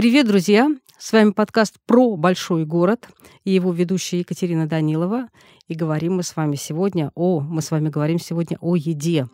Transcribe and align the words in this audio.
Привет, 0.00 0.28
друзья! 0.28 0.70
С 0.98 1.12
вами 1.12 1.32
подкаст 1.32 1.74
про 1.84 2.16
большой 2.16 2.64
город 2.64 3.10
и 3.44 3.50
его 3.50 3.70
ведущая 3.70 4.20
Екатерина 4.20 4.66
Данилова. 4.66 5.28
И 5.68 5.74
говорим 5.74 6.14
мы 6.14 6.22
с 6.22 6.34
вами 6.36 6.56
сегодня 6.56 7.12
о... 7.14 7.40
Мы 7.40 7.60
с 7.60 7.70
вами 7.70 7.90
говорим 7.90 8.18
сегодня 8.18 8.56
о 8.62 8.76
еде. 8.76 9.26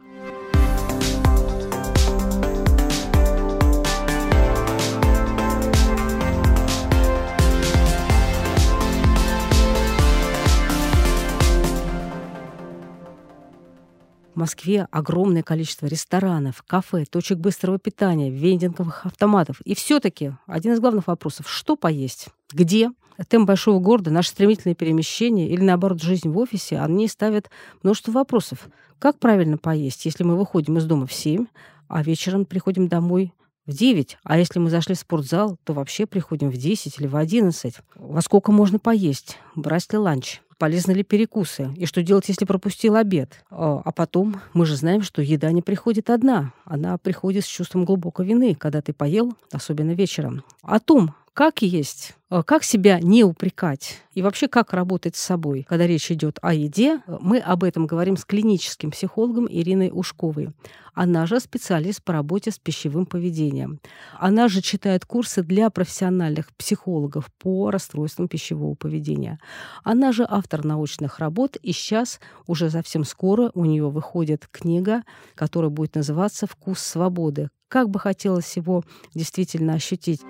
Москве 14.36 14.86
огромное 14.90 15.42
количество 15.42 15.86
ресторанов, 15.86 16.62
кафе, 16.66 17.04
точек 17.04 17.38
быстрого 17.38 17.78
питания, 17.78 18.30
вендинговых 18.30 19.06
автоматов. 19.06 19.60
И 19.62 19.74
все-таки 19.74 20.32
один 20.46 20.72
из 20.72 20.80
главных 20.80 21.06
вопросов– 21.06 21.48
что 21.48 21.76
поесть? 21.76 22.28
Где? 22.52 22.90
Темп 23.28 23.48
большого 23.48 23.80
города, 23.80 24.10
наше 24.10 24.30
стремительное 24.30 24.74
перемещение 24.74 25.48
или, 25.48 25.62
наоборот, 25.62 26.02
жизнь 26.02 26.28
в 26.28 26.36
офисе, 26.38 26.78
они 26.78 27.08
ставят 27.08 27.50
множество 27.82 28.12
вопросов. 28.12 28.68
Как 28.98 29.18
правильно 29.18 29.56
поесть, 29.56 30.04
если 30.04 30.22
мы 30.22 30.36
выходим 30.36 30.76
из 30.76 30.84
дома 30.84 31.06
в 31.06 31.12
7, 31.12 31.46
а 31.88 32.02
вечером 32.02 32.44
приходим 32.44 32.88
домой 32.88 33.32
в 33.66 33.72
9, 33.72 34.18
а 34.22 34.38
если 34.38 34.58
мы 34.58 34.70
зашли 34.70 34.94
в 34.94 34.98
спортзал, 34.98 35.58
то 35.64 35.72
вообще 35.72 36.06
приходим 36.06 36.50
в 36.50 36.56
10 36.56 36.98
или 36.98 37.06
в 37.06 37.16
11. 37.16 37.74
Во 37.96 38.20
сколько 38.20 38.52
можно 38.52 38.78
поесть? 38.78 39.38
Брать 39.54 39.92
ли 39.92 39.98
ланч? 39.98 40.40
полезны 40.58 40.92
ли 40.92 41.02
перекусы, 41.02 41.70
и 41.76 41.86
что 41.86 42.02
делать, 42.02 42.28
если 42.28 42.44
пропустил 42.44 42.96
обед. 42.96 43.44
А, 43.50 43.82
а 43.84 43.92
потом 43.92 44.40
мы 44.54 44.66
же 44.66 44.76
знаем, 44.76 45.02
что 45.02 45.22
еда 45.22 45.52
не 45.52 45.62
приходит 45.62 46.10
одна. 46.10 46.52
Она 46.64 46.96
приходит 46.98 47.44
с 47.44 47.48
чувством 47.48 47.84
глубокой 47.84 48.26
вины, 48.26 48.54
когда 48.54 48.80
ты 48.80 48.92
поел, 48.92 49.34
особенно 49.52 49.92
вечером. 49.92 50.44
О 50.62 50.80
том, 50.80 51.14
как 51.36 51.60
есть, 51.60 52.14
а, 52.30 52.42
как 52.42 52.64
себя 52.64 52.98
не 52.98 53.22
упрекать 53.22 54.00
и 54.14 54.22
вообще 54.22 54.48
как 54.48 54.72
работать 54.72 55.16
с 55.16 55.22
собой, 55.22 55.66
когда 55.68 55.86
речь 55.86 56.10
идет 56.10 56.38
о 56.40 56.54
еде, 56.54 57.02
мы 57.06 57.40
об 57.40 57.62
этом 57.62 57.86
говорим 57.86 58.16
с 58.16 58.24
клиническим 58.24 58.90
психологом 58.90 59.46
Ириной 59.46 59.90
Ушковой. 59.92 60.54
Она 60.94 61.26
же 61.26 61.38
специалист 61.38 62.02
по 62.02 62.14
работе 62.14 62.50
с 62.50 62.58
пищевым 62.58 63.04
поведением. 63.04 63.80
Она 64.18 64.48
же 64.48 64.62
читает 64.62 65.04
курсы 65.04 65.42
для 65.42 65.68
профессиональных 65.68 66.56
психологов 66.56 67.30
по 67.38 67.70
расстройствам 67.70 68.28
пищевого 68.28 68.74
поведения. 68.74 69.38
Она 69.84 70.12
же 70.12 70.26
автор 70.26 70.64
научных 70.64 71.18
работ, 71.18 71.56
и 71.56 71.72
сейчас 71.72 72.18
уже 72.46 72.70
совсем 72.70 73.04
скоро 73.04 73.50
у 73.52 73.66
нее 73.66 73.90
выходит 73.90 74.48
книга, 74.50 75.02
которая 75.34 75.70
будет 75.70 75.96
называться 75.96 76.46
«Вкус 76.46 76.78
свободы». 76.78 77.50
Как 77.68 77.90
бы 77.90 78.00
хотелось 78.00 78.56
его 78.56 78.84
действительно 79.12 79.74
ощутить. 79.74 80.22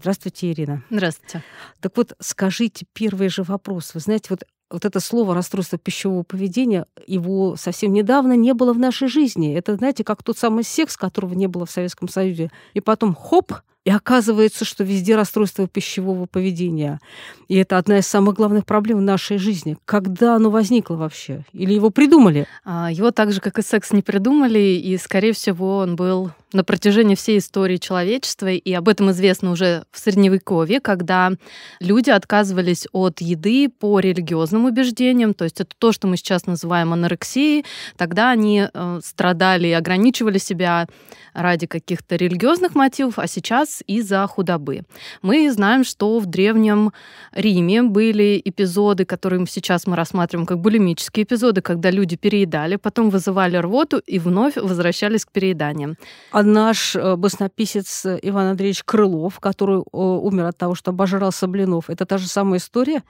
Здравствуйте, 0.00 0.50
Ирина. 0.50 0.82
Здравствуйте. 0.88 1.44
Так 1.80 1.94
вот, 1.94 2.14
скажите 2.20 2.86
первый 2.94 3.28
же 3.28 3.42
вопрос. 3.42 3.92
Вы 3.92 4.00
знаете, 4.00 4.28
вот 4.30 4.44
вот 4.70 4.84
это 4.84 5.00
слово 5.00 5.34
расстройство 5.34 5.78
пищевого 5.78 6.22
поведения, 6.22 6.86
его 7.04 7.56
совсем 7.56 7.92
недавно 7.92 8.36
не 8.36 8.54
было 8.54 8.72
в 8.72 8.78
нашей 8.78 9.08
жизни. 9.08 9.52
Это, 9.52 9.74
знаете, 9.74 10.04
как 10.04 10.22
тот 10.22 10.38
самый 10.38 10.62
секс, 10.62 10.96
которого 10.96 11.34
не 11.34 11.48
было 11.48 11.66
в 11.66 11.72
Советском 11.72 12.08
Союзе. 12.08 12.52
И 12.72 12.80
потом, 12.80 13.12
хоп, 13.12 13.52
и 13.84 13.90
оказывается, 13.90 14.64
что 14.64 14.84
везде 14.84 15.16
расстройство 15.16 15.66
пищевого 15.66 16.26
поведения. 16.26 17.00
И 17.48 17.56
это 17.56 17.78
одна 17.78 17.98
из 17.98 18.06
самых 18.06 18.36
главных 18.36 18.64
проблем 18.64 18.98
в 18.98 19.02
нашей 19.02 19.38
жизни. 19.38 19.76
Когда 19.86 20.36
оно 20.36 20.50
возникло 20.50 20.94
вообще? 20.94 21.44
Или 21.52 21.74
его 21.74 21.90
придумали? 21.90 22.46
А, 22.64 22.92
его 22.92 23.10
так 23.10 23.32
же, 23.32 23.40
как 23.40 23.58
и 23.58 23.62
секс, 23.62 23.90
не 23.90 24.02
придумали, 24.02 24.58
и, 24.58 24.96
скорее 24.98 25.32
всего, 25.32 25.78
он 25.78 25.96
был 25.96 26.30
на 26.52 26.64
протяжении 26.64 27.14
всей 27.14 27.38
истории 27.38 27.76
человечества, 27.76 28.48
и 28.48 28.72
об 28.72 28.88
этом 28.88 29.10
известно 29.10 29.50
уже 29.50 29.84
в 29.90 29.98
Средневековье, 29.98 30.80
когда 30.80 31.32
люди 31.80 32.10
отказывались 32.10 32.86
от 32.92 33.20
еды 33.20 33.68
по 33.68 34.00
религиозным 34.00 34.64
убеждениям, 34.64 35.34
то 35.34 35.44
есть 35.44 35.60
это 35.60 35.70
то, 35.78 35.92
что 35.92 36.06
мы 36.08 36.16
сейчас 36.16 36.46
называем 36.46 36.92
анорексией, 36.92 37.64
тогда 37.96 38.30
они 38.30 38.66
э, 38.72 39.00
страдали 39.04 39.68
и 39.68 39.72
ограничивали 39.72 40.38
себя 40.38 40.86
ради 41.32 41.66
каких-то 41.66 42.16
религиозных 42.16 42.74
мотивов, 42.74 43.18
а 43.18 43.26
сейчас 43.26 43.82
из-за 43.86 44.26
худобы. 44.26 44.82
Мы 45.22 45.50
знаем, 45.52 45.84
что 45.84 46.18
в 46.18 46.26
Древнем 46.26 46.92
Риме 47.32 47.82
были 47.82 48.40
эпизоды, 48.44 49.04
которые 49.04 49.46
сейчас 49.46 49.86
мы 49.86 49.96
рассматриваем 49.96 50.46
как 50.46 50.58
булимические 50.58 51.24
эпизоды, 51.24 51.60
когда 51.60 51.90
люди 51.90 52.16
переедали, 52.16 52.76
потом 52.76 53.10
вызывали 53.10 53.56
рвоту 53.56 53.98
и 53.98 54.18
вновь 54.18 54.56
возвращались 54.56 55.24
к 55.24 55.30
перееданиям. 55.30 55.96
А 56.32 56.39
наш 56.42 56.96
э, 56.96 57.16
баснописец 57.16 58.06
Иван 58.22 58.48
Андреевич 58.48 58.82
Крылов, 58.84 59.40
который 59.40 59.80
э, 59.80 59.82
умер 59.92 60.46
от 60.46 60.56
того, 60.56 60.74
что 60.74 60.90
обожрался 60.90 61.46
блинов, 61.46 61.90
это 61.90 62.06
та 62.06 62.18
же 62.18 62.26
самая 62.26 62.58
история? 62.58 63.02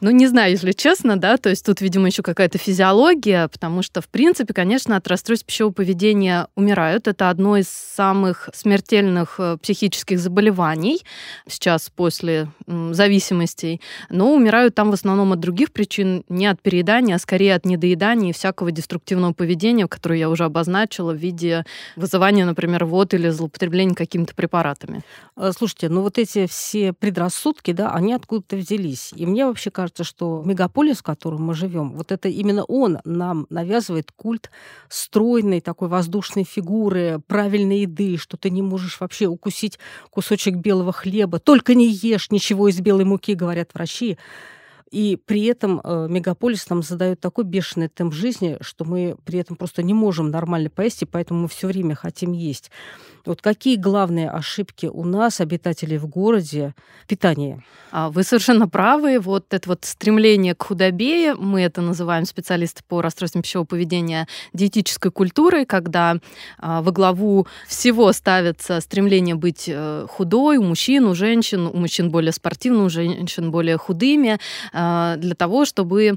Ну, 0.00 0.10
не 0.10 0.26
знаю, 0.28 0.52
если 0.52 0.72
честно, 0.72 1.16
да, 1.16 1.36
то 1.36 1.48
есть 1.48 1.66
тут, 1.66 1.80
видимо, 1.80 2.06
еще 2.06 2.22
какая-то 2.22 2.58
физиология, 2.58 3.48
потому 3.48 3.82
что, 3.82 4.00
в 4.00 4.08
принципе, 4.08 4.54
конечно, 4.54 4.96
от 4.96 5.08
расстройств 5.08 5.46
пищевого 5.46 5.72
поведения 5.72 6.46
умирают. 6.54 7.08
Это 7.08 7.30
одно 7.30 7.56
из 7.56 7.68
самых 7.68 8.48
смертельных 8.54 9.36
э, 9.38 9.56
психических 9.60 10.18
заболеваний 10.18 11.02
сейчас 11.48 11.90
после 11.94 12.48
зависимостей, 12.66 13.80
но 14.08 14.34
умирают 14.34 14.74
там 14.74 14.90
в 14.90 14.94
основном 14.94 15.32
от 15.32 15.40
других 15.40 15.72
причин, 15.72 16.24
не 16.28 16.46
от 16.46 16.60
переедания, 16.60 17.16
а 17.16 17.18
скорее 17.18 17.54
от 17.54 17.64
недоедания 17.64 18.30
и 18.30 18.32
всякого 18.32 18.70
деструктивного 18.70 19.32
поведения, 19.32 19.88
которое 19.88 20.18
я 20.18 20.30
уже 20.30 20.44
обозначила 20.44 21.12
в 21.12 21.16
виде 21.16 21.64
вызывания, 21.96 22.44
например, 22.44 22.67
вот 22.84 23.14
или 23.14 23.28
злоупотребления 23.28 23.94
какими-то 23.94 24.34
препаратами. 24.34 25.02
Э, 25.36 25.52
слушайте, 25.56 25.88
ну 25.88 26.02
вот 26.02 26.18
эти 26.18 26.46
все 26.46 26.92
предрассудки, 26.92 27.72
да, 27.72 27.92
они 27.92 28.12
откуда-то 28.12 28.56
взялись. 28.56 29.12
И 29.14 29.26
мне 29.26 29.46
вообще 29.46 29.70
кажется, 29.70 30.04
что 30.04 30.42
мегаполис, 30.44 30.98
в 30.98 31.02
котором 31.02 31.42
мы 31.42 31.54
живем, 31.54 31.92
вот 31.92 32.12
это 32.12 32.28
именно 32.28 32.64
он 32.64 32.98
нам 33.04 33.46
навязывает 33.50 34.12
культ 34.14 34.50
стройной 34.88 35.60
такой 35.60 35.88
воздушной 35.88 36.44
фигуры, 36.44 37.20
правильной 37.26 37.80
еды, 37.80 38.16
что 38.16 38.36
ты 38.36 38.50
не 38.50 38.62
можешь 38.62 39.00
вообще 39.00 39.26
укусить 39.26 39.78
кусочек 40.10 40.56
белого 40.56 40.92
хлеба. 40.92 41.38
Только 41.38 41.74
не 41.74 41.88
ешь 41.88 42.30
ничего 42.30 42.68
из 42.68 42.80
белой 42.80 43.04
муки, 43.04 43.34
говорят 43.34 43.70
врачи. 43.74 44.18
И 44.90 45.16
при 45.16 45.44
этом 45.44 45.80
э, 45.82 46.06
мегаполис 46.08 46.68
нам 46.70 46.82
задает 46.82 47.20
такой 47.20 47.44
бешеный 47.44 47.88
темп 47.88 48.14
жизни, 48.14 48.56
что 48.60 48.84
мы 48.84 49.16
при 49.24 49.38
этом 49.38 49.56
просто 49.56 49.82
не 49.82 49.94
можем 49.94 50.30
нормально 50.30 50.70
поесть, 50.70 51.02
и 51.02 51.06
поэтому 51.06 51.42
мы 51.42 51.48
все 51.48 51.66
время 51.66 51.94
хотим 51.94 52.32
есть. 52.32 52.70
Вот 53.28 53.42
какие 53.42 53.76
главные 53.76 54.30
ошибки 54.30 54.86
у 54.86 55.04
нас, 55.04 55.42
обитателей 55.42 55.98
в 55.98 56.06
городе, 56.06 56.74
в 57.04 57.06
питании? 57.06 57.62
А, 57.90 58.10
вы 58.10 58.22
совершенно 58.22 58.68
правы. 58.68 59.18
Вот 59.20 59.52
это 59.52 59.68
вот 59.68 59.84
стремление 59.84 60.54
к 60.54 60.62
худобе, 60.62 61.34
мы 61.34 61.60
это 61.62 61.82
называем 61.82 62.24
специалисты 62.24 62.82
по 62.88 63.02
расстройствам 63.02 63.42
пищевого 63.42 63.66
поведения 63.66 64.26
диетической 64.54 65.10
культурой, 65.10 65.66
когда 65.66 66.16
а, 66.58 66.80
во 66.80 66.90
главу 66.90 67.46
всего 67.66 68.12
ставится 68.12 68.80
стремление 68.80 69.34
быть 69.34 69.64
э, 69.68 70.06
худой 70.08 70.56
у 70.56 70.62
мужчин, 70.62 71.04
у 71.06 71.14
женщин, 71.14 71.66
у 71.66 71.76
мужчин 71.76 72.10
более 72.10 72.32
спортивными, 72.32 72.86
у 72.86 72.88
женщин 72.88 73.50
более 73.50 73.76
худыми, 73.76 74.38
а, 74.72 75.16
для 75.16 75.34
того, 75.34 75.64
чтобы 75.64 76.16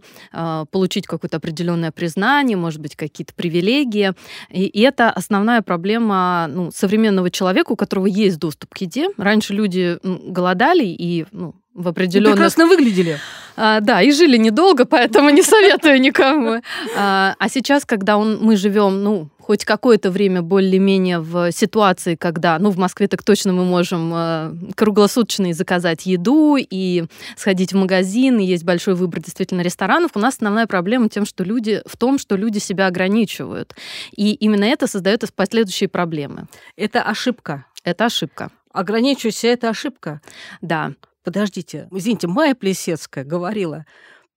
получить 0.71 1.07
какое-то 1.07 1.37
определенное 1.37 1.91
признание, 1.91 2.55
может 2.55 2.79
быть, 2.79 2.95
какие-то 2.95 3.33
привилегии. 3.33 4.13
И 4.49 4.81
это 4.81 5.09
основная 5.09 5.61
проблема 5.61 6.47
ну, 6.49 6.71
современного 6.73 7.00
современного 7.01 7.31
человека, 7.31 7.71
у 7.71 7.75
которого 7.75 8.05
есть 8.05 8.37
доступ 8.39 8.73
к 8.73 8.77
еде. 8.77 9.09
Раньше 9.17 9.53
люди 9.53 9.97
голодали 10.03 10.85
и 10.85 11.25
ну, 11.31 11.55
в 11.73 11.87
определенных... 11.87 12.33
И 12.33 12.33
прекрасно 12.33 12.67
выглядели. 12.67 13.17
А, 13.55 13.79
да, 13.79 14.01
и 14.01 14.11
жили 14.11 14.37
недолго, 14.37 14.85
поэтому 14.85 15.29
не 15.29 15.41
советую 15.41 15.99
никому. 16.01 16.61
А, 16.97 17.35
а 17.37 17.49
сейчас, 17.49 17.85
когда 17.85 18.17
он, 18.17 18.39
мы 18.41 18.55
живем, 18.55 19.03
ну, 19.03 19.29
хоть 19.39 19.65
какое-то 19.65 20.11
время 20.11 20.41
более-менее 20.41 21.19
в 21.19 21.51
ситуации, 21.51 22.15
когда, 22.15 22.57
ну, 22.59 22.69
в 22.69 22.77
Москве 22.77 23.07
так 23.07 23.23
точно 23.23 23.53
мы 23.53 23.65
можем 23.65 24.11
э, 24.13 24.53
круглосуточно 24.75 25.49
и 25.49 25.53
заказать 25.53 26.05
еду, 26.05 26.57
и 26.57 27.05
сходить 27.35 27.73
в 27.73 27.75
магазин, 27.75 28.39
и 28.39 28.45
есть 28.45 28.63
большой 28.63 28.95
выбор 28.95 29.19
действительно 29.19 29.61
ресторанов, 29.61 30.11
у 30.15 30.19
нас 30.19 30.35
основная 30.35 30.67
проблема 30.67 31.09
тем, 31.09 31.25
что 31.25 31.43
люди, 31.43 31.81
в 31.85 31.97
том, 31.97 32.17
что 32.17 32.35
люди 32.35 32.59
себя 32.59 32.87
ограничивают. 32.87 33.75
И 34.15 34.33
именно 34.33 34.63
это 34.63 34.87
создает 34.87 35.21
последующие 35.35 35.89
проблемы. 35.89 36.47
Это 36.77 37.01
ошибка. 37.01 37.65
Это 37.83 38.05
ошибка. 38.05 38.51
Ограничивайся, 38.71 39.47
это 39.47 39.69
ошибка. 39.69 40.21
Да. 40.61 40.93
Подождите, 41.23 41.87
извините, 41.91 42.27
Майя 42.27 42.55
Плесецкая 42.55 43.23
говорила, 43.23 43.85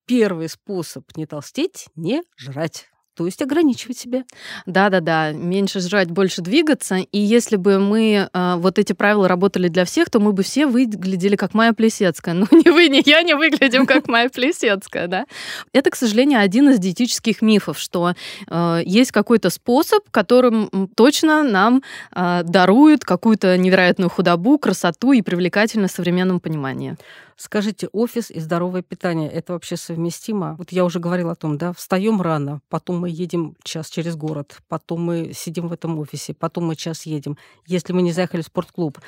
первый 0.07 0.49
способ 0.49 1.05
не 1.17 1.27
толстеть– 1.27 1.89
не 1.97 2.23
жрать. 2.37 2.91
То 3.15 3.27
есть 3.27 3.41
ограничивать 3.43 3.99
себя. 3.99 4.25
Да-да-да, 4.67 5.33
меньше 5.33 5.81
жрать, 5.81 6.11
больше 6.11 6.43
двигаться. 6.43 6.97
И 6.97 7.19
если 7.19 7.57
бы 7.57 7.79
мы 7.79 8.29
э, 8.33 8.55
вот 8.57 8.79
эти 8.79 8.93
правила 8.93 9.29
работали 9.29 9.69
для 9.69 9.85
всех, 9.85 10.11
то 10.11 10.21
мы 10.21 10.33
бы 10.33 10.43
все 10.43 10.67
выглядели 10.67 11.37
как 11.37 11.55
Майя 11.55 11.73
Плесецкая. 11.73 12.35
Ну, 12.45 12.47
ни 12.51 12.69
вы, 12.69 12.89
ни 12.89 13.03
я 13.09 13.23
не 13.23 13.35
выглядим 13.35 13.87
как 13.87 14.09
Майя 14.09 14.29
Плесецкая, 14.29 15.07
да. 15.07 15.25
Это, 15.73 15.91
к 15.91 15.97
сожалению, 15.97 16.41
один 16.41 16.69
из 16.69 16.79
диетических 16.79 17.43
мифов, 17.43 17.79
что 17.79 18.15
э, 18.49 18.81
есть 18.85 19.13
какой-то 19.13 19.51
способ, 19.51 20.11
которым 20.11 20.69
точно 20.95 21.43
нам 21.43 21.83
э, 22.15 22.43
дарует 22.45 23.05
какую-то 23.05 23.57
невероятную 23.57 24.11
худобу, 24.11 24.59
красоту 24.59 25.13
и 25.13 25.23
привлекательность 25.23 25.95
в 25.95 25.97
современном 25.97 26.41
понимании. 26.41 26.97
Скажите, 27.37 27.89
офис 27.93 28.31
и 28.31 28.39
здоровое 28.39 28.83
питание 28.83 29.31
это 29.31 29.55
вообще 29.55 29.77
совместимо? 29.77 30.55
Вот 30.57 30.71
я 30.73 30.85
уже 30.85 31.01
говорила 31.01 31.33
о 31.33 31.37
том, 31.37 31.59
да, 31.59 31.73
встаем 31.73 32.23
рано, 32.23 32.61
потом 32.69 33.01
мы 33.01 33.11
едем 33.11 33.57
час 33.65 33.91
через 33.91 34.15
город, 34.17 34.59
потом 34.69 35.03
мы 35.03 35.33
сидим 35.35 35.69
в 35.69 35.73
этом 35.73 35.99
офисе, 35.99 36.35
потом 36.35 36.67
мы 36.67 36.77
час 36.77 37.07
едем. 37.07 37.37
Если 37.67 37.93
мы 37.93 38.03
не 38.03 38.13
заехали 38.13 38.43
в 38.43 38.47
спортклуб, 38.47 38.99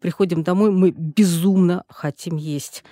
приходим 0.00 0.42
домой, 0.42 0.70
мы 0.70 0.90
безумно 0.90 1.84
хотим 1.88 2.36
есть. 2.36 2.84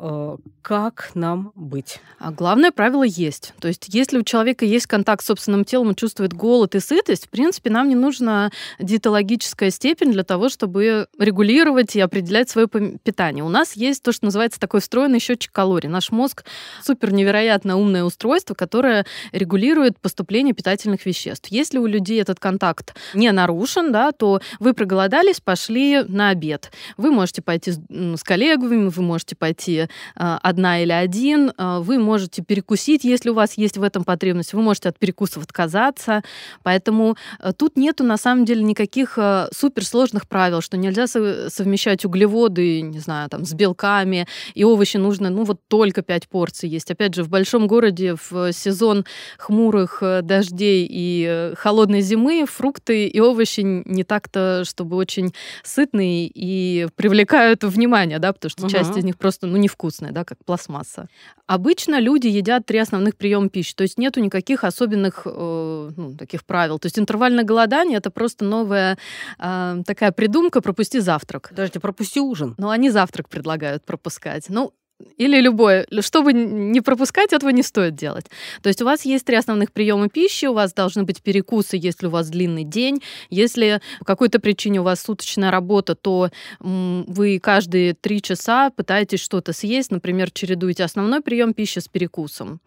Э, 0.00 0.36
как 0.62 1.10
нам 1.14 1.50
быть? 1.54 2.00
А 2.18 2.30
главное 2.30 2.70
правило 2.70 3.02
есть. 3.02 3.52
То 3.60 3.68
есть, 3.68 3.86
если 3.88 4.18
у 4.18 4.22
человека 4.22 4.64
есть 4.64 4.86
контакт 4.86 5.22
с 5.22 5.26
собственным 5.26 5.64
телом, 5.64 5.88
он 5.88 5.94
чувствует 5.94 6.32
голод 6.34 6.74
и 6.74 6.80
сытость, 6.80 7.26
в 7.26 7.30
принципе, 7.30 7.70
нам 7.70 7.88
не 7.88 7.96
нужна 7.96 8.50
диетологическая 8.78 9.70
степень 9.70 10.12
для 10.12 10.22
того, 10.22 10.48
чтобы 10.50 11.08
регулировать 11.18 11.96
и 11.96 12.00
определять 12.00 12.48
свое 12.48 12.68
питание. 12.68 13.42
У 13.42 13.48
нас 13.48 13.74
есть 13.74 14.02
то, 14.02 14.12
что 14.12 14.26
называется 14.26 14.60
такой 14.60 14.80
встроенный 14.80 15.18
счетчик 15.18 15.50
калорий. 15.50 15.88
Наш 15.88 16.12
мозг 16.12 16.44
супер 16.84 17.12
невероятно 17.12 17.76
умное 17.76 18.04
устройство, 18.04 18.54
которое 18.54 19.04
регулирует 19.32 19.98
поступление 19.98 20.54
питательных 20.54 21.06
веществ. 21.06 21.48
Если 21.50 21.78
у 21.78 21.86
людей 21.86 22.20
этот 22.20 22.38
контакт 22.38 22.94
не 23.14 23.32
нарушен, 23.32 23.90
да, 23.90 24.12
то 24.12 24.40
вы 24.60 24.74
проголодались, 24.74 25.40
пошли 25.40 26.02
на 26.06 26.28
обед. 26.28 26.70
Вы 26.96 27.10
можете 27.10 27.42
пойти 27.42 27.72
с 27.72 28.22
коллегами, 28.22 28.88
вы 28.88 29.02
можете 29.02 29.34
пойти 29.34 29.87
Э, 30.16 30.38
одна 30.42 30.82
или 30.82 30.92
один. 30.92 31.52
Э, 31.56 31.78
вы 31.80 31.98
можете 31.98 32.42
перекусить, 32.42 33.04
если 33.04 33.30
у 33.30 33.34
вас 33.34 33.54
есть 33.54 33.76
в 33.76 33.82
этом 33.82 34.04
потребность. 34.04 34.52
Вы 34.52 34.62
можете 34.62 34.88
от 34.88 34.98
перекусов 34.98 35.44
отказаться. 35.44 36.22
Поэтому 36.62 37.16
э, 37.38 37.52
тут 37.56 37.76
нету 37.76 38.04
на 38.04 38.16
самом 38.16 38.44
деле 38.44 38.62
никаких 38.62 39.18
суперсложных 39.52 40.28
правил, 40.28 40.60
что 40.60 40.76
нельзя 40.76 41.06
совмещать 41.06 42.04
углеводы, 42.04 42.80
не 42.82 42.98
знаю, 42.98 43.28
там, 43.28 43.44
с 43.44 43.52
белками, 43.52 44.26
и 44.54 44.64
овощи 44.64 44.96
нужно, 44.96 45.30
ну, 45.30 45.44
вот 45.44 45.60
только 45.68 46.02
5 46.02 46.28
порций 46.28 46.68
есть. 46.68 46.90
Опять 46.90 47.14
же, 47.14 47.22
в 47.22 47.28
большом 47.28 47.66
городе 47.66 48.16
в 48.30 48.52
сезон 48.52 49.04
хмурых 49.38 50.02
дождей 50.22 50.86
и 50.88 51.52
холодной 51.56 52.00
зимы 52.00 52.44
фрукты 52.46 53.06
и 53.06 53.20
овощи 53.20 53.60
не 53.60 54.04
так-то, 54.04 54.64
чтобы 54.64 54.96
очень 54.96 55.32
сытные 55.62 56.30
и 56.32 56.88
привлекают 56.96 57.64
внимание, 57.64 58.18
да, 58.18 58.32
потому 58.32 58.50
что 58.50 58.62
угу. 58.62 58.70
часть 58.70 58.96
из 58.96 59.04
них 59.04 59.16
просто, 59.16 59.46
ну, 59.46 59.56
не 59.56 59.68
невкусное, 59.78 60.12
да, 60.12 60.24
как 60.24 60.38
пластмасса. 60.44 61.08
Обычно 61.46 62.00
люди 62.00 62.26
едят 62.28 62.66
три 62.66 62.78
основных 62.78 63.16
приема 63.16 63.48
пищи, 63.48 63.74
то 63.74 63.82
есть 63.82 63.98
нету 63.98 64.20
никаких 64.20 64.64
особенных 64.64 65.22
э, 65.24 65.90
ну, 65.96 66.16
таких 66.16 66.44
правил. 66.44 66.78
То 66.78 66.86
есть 66.86 66.98
интервальное 66.98 67.44
голодание 67.44 67.98
это 67.98 68.10
просто 68.10 68.44
новая 68.44 68.98
э, 69.38 69.82
такая 69.86 70.12
придумка 70.12 70.60
пропусти 70.60 71.00
завтрак. 71.00 71.48
Подожди, 71.50 71.78
пропусти 71.78 72.20
ужин. 72.20 72.54
Но 72.58 72.70
они 72.70 72.90
завтрак 72.90 73.28
предлагают 73.28 73.84
пропускать. 73.84 74.46
Ну, 74.48 74.72
или 75.16 75.40
любое. 75.40 75.86
Чтобы 76.00 76.32
не 76.32 76.80
пропускать, 76.80 77.32
этого 77.32 77.50
не 77.50 77.62
стоит 77.62 77.94
делать. 77.94 78.26
То 78.62 78.68
есть 78.68 78.82
у 78.82 78.84
вас 78.84 79.04
есть 79.04 79.24
три 79.24 79.36
основных 79.36 79.72
приема 79.72 80.08
пищи, 80.08 80.46
у 80.46 80.54
вас 80.54 80.72
должны 80.72 81.04
быть 81.04 81.22
перекусы, 81.22 81.76
если 81.80 82.06
у 82.06 82.10
вас 82.10 82.28
длинный 82.28 82.64
день. 82.64 83.02
Если 83.30 83.80
по 84.00 84.04
какой-то 84.04 84.40
причине 84.40 84.80
у 84.80 84.84
вас 84.84 85.00
суточная 85.00 85.50
работа, 85.50 85.94
то 85.94 86.30
вы 86.60 87.38
каждые 87.38 87.94
три 87.94 88.20
часа 88.22 88.70
пытаетесь 88.70 89.20
что-то 89.20 89.52
съесть, 89.52 89.90
например, 89.90 90.30
чередуете 90.30 90.84
основной 90.84 91.20
прием 91.20 91.54
пищи 91.54 91.78
с 91.78 91.88
перекусом. 91.88 92.60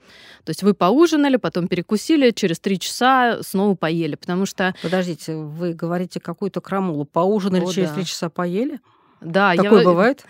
То 0.46 0.52
есть 0.52 0.64
вы 0.64 0.74
поужинали, 0.74 1.38
потом 1.38 1.68
перекусили, 1.68 2.32
через 2.32 2.60
три 2.60 2.80
часа 2.80 3.40
снова 3.42 3.76
поели, 3.76 4.16
потому 4.16 4.46
что... 4.46 4.74
Подождите, 4.82 5.36
вы 5.36 5.74
говорите 5.74 6.20
какую-то 6.20 6.62
крамулу. 6.62 7.06
Поужинали, 7.06 7.66
О, 7.66 7.72
через 7.72 7.90
три 7.92 8.04
да. 8.04 8.08
часа 8.08 8.30
поели? 8.30 8.80
Да, 9.22 9.56
Такое 9.56 9.80
я... 9.80 9.86
бывает? 9.86 10.26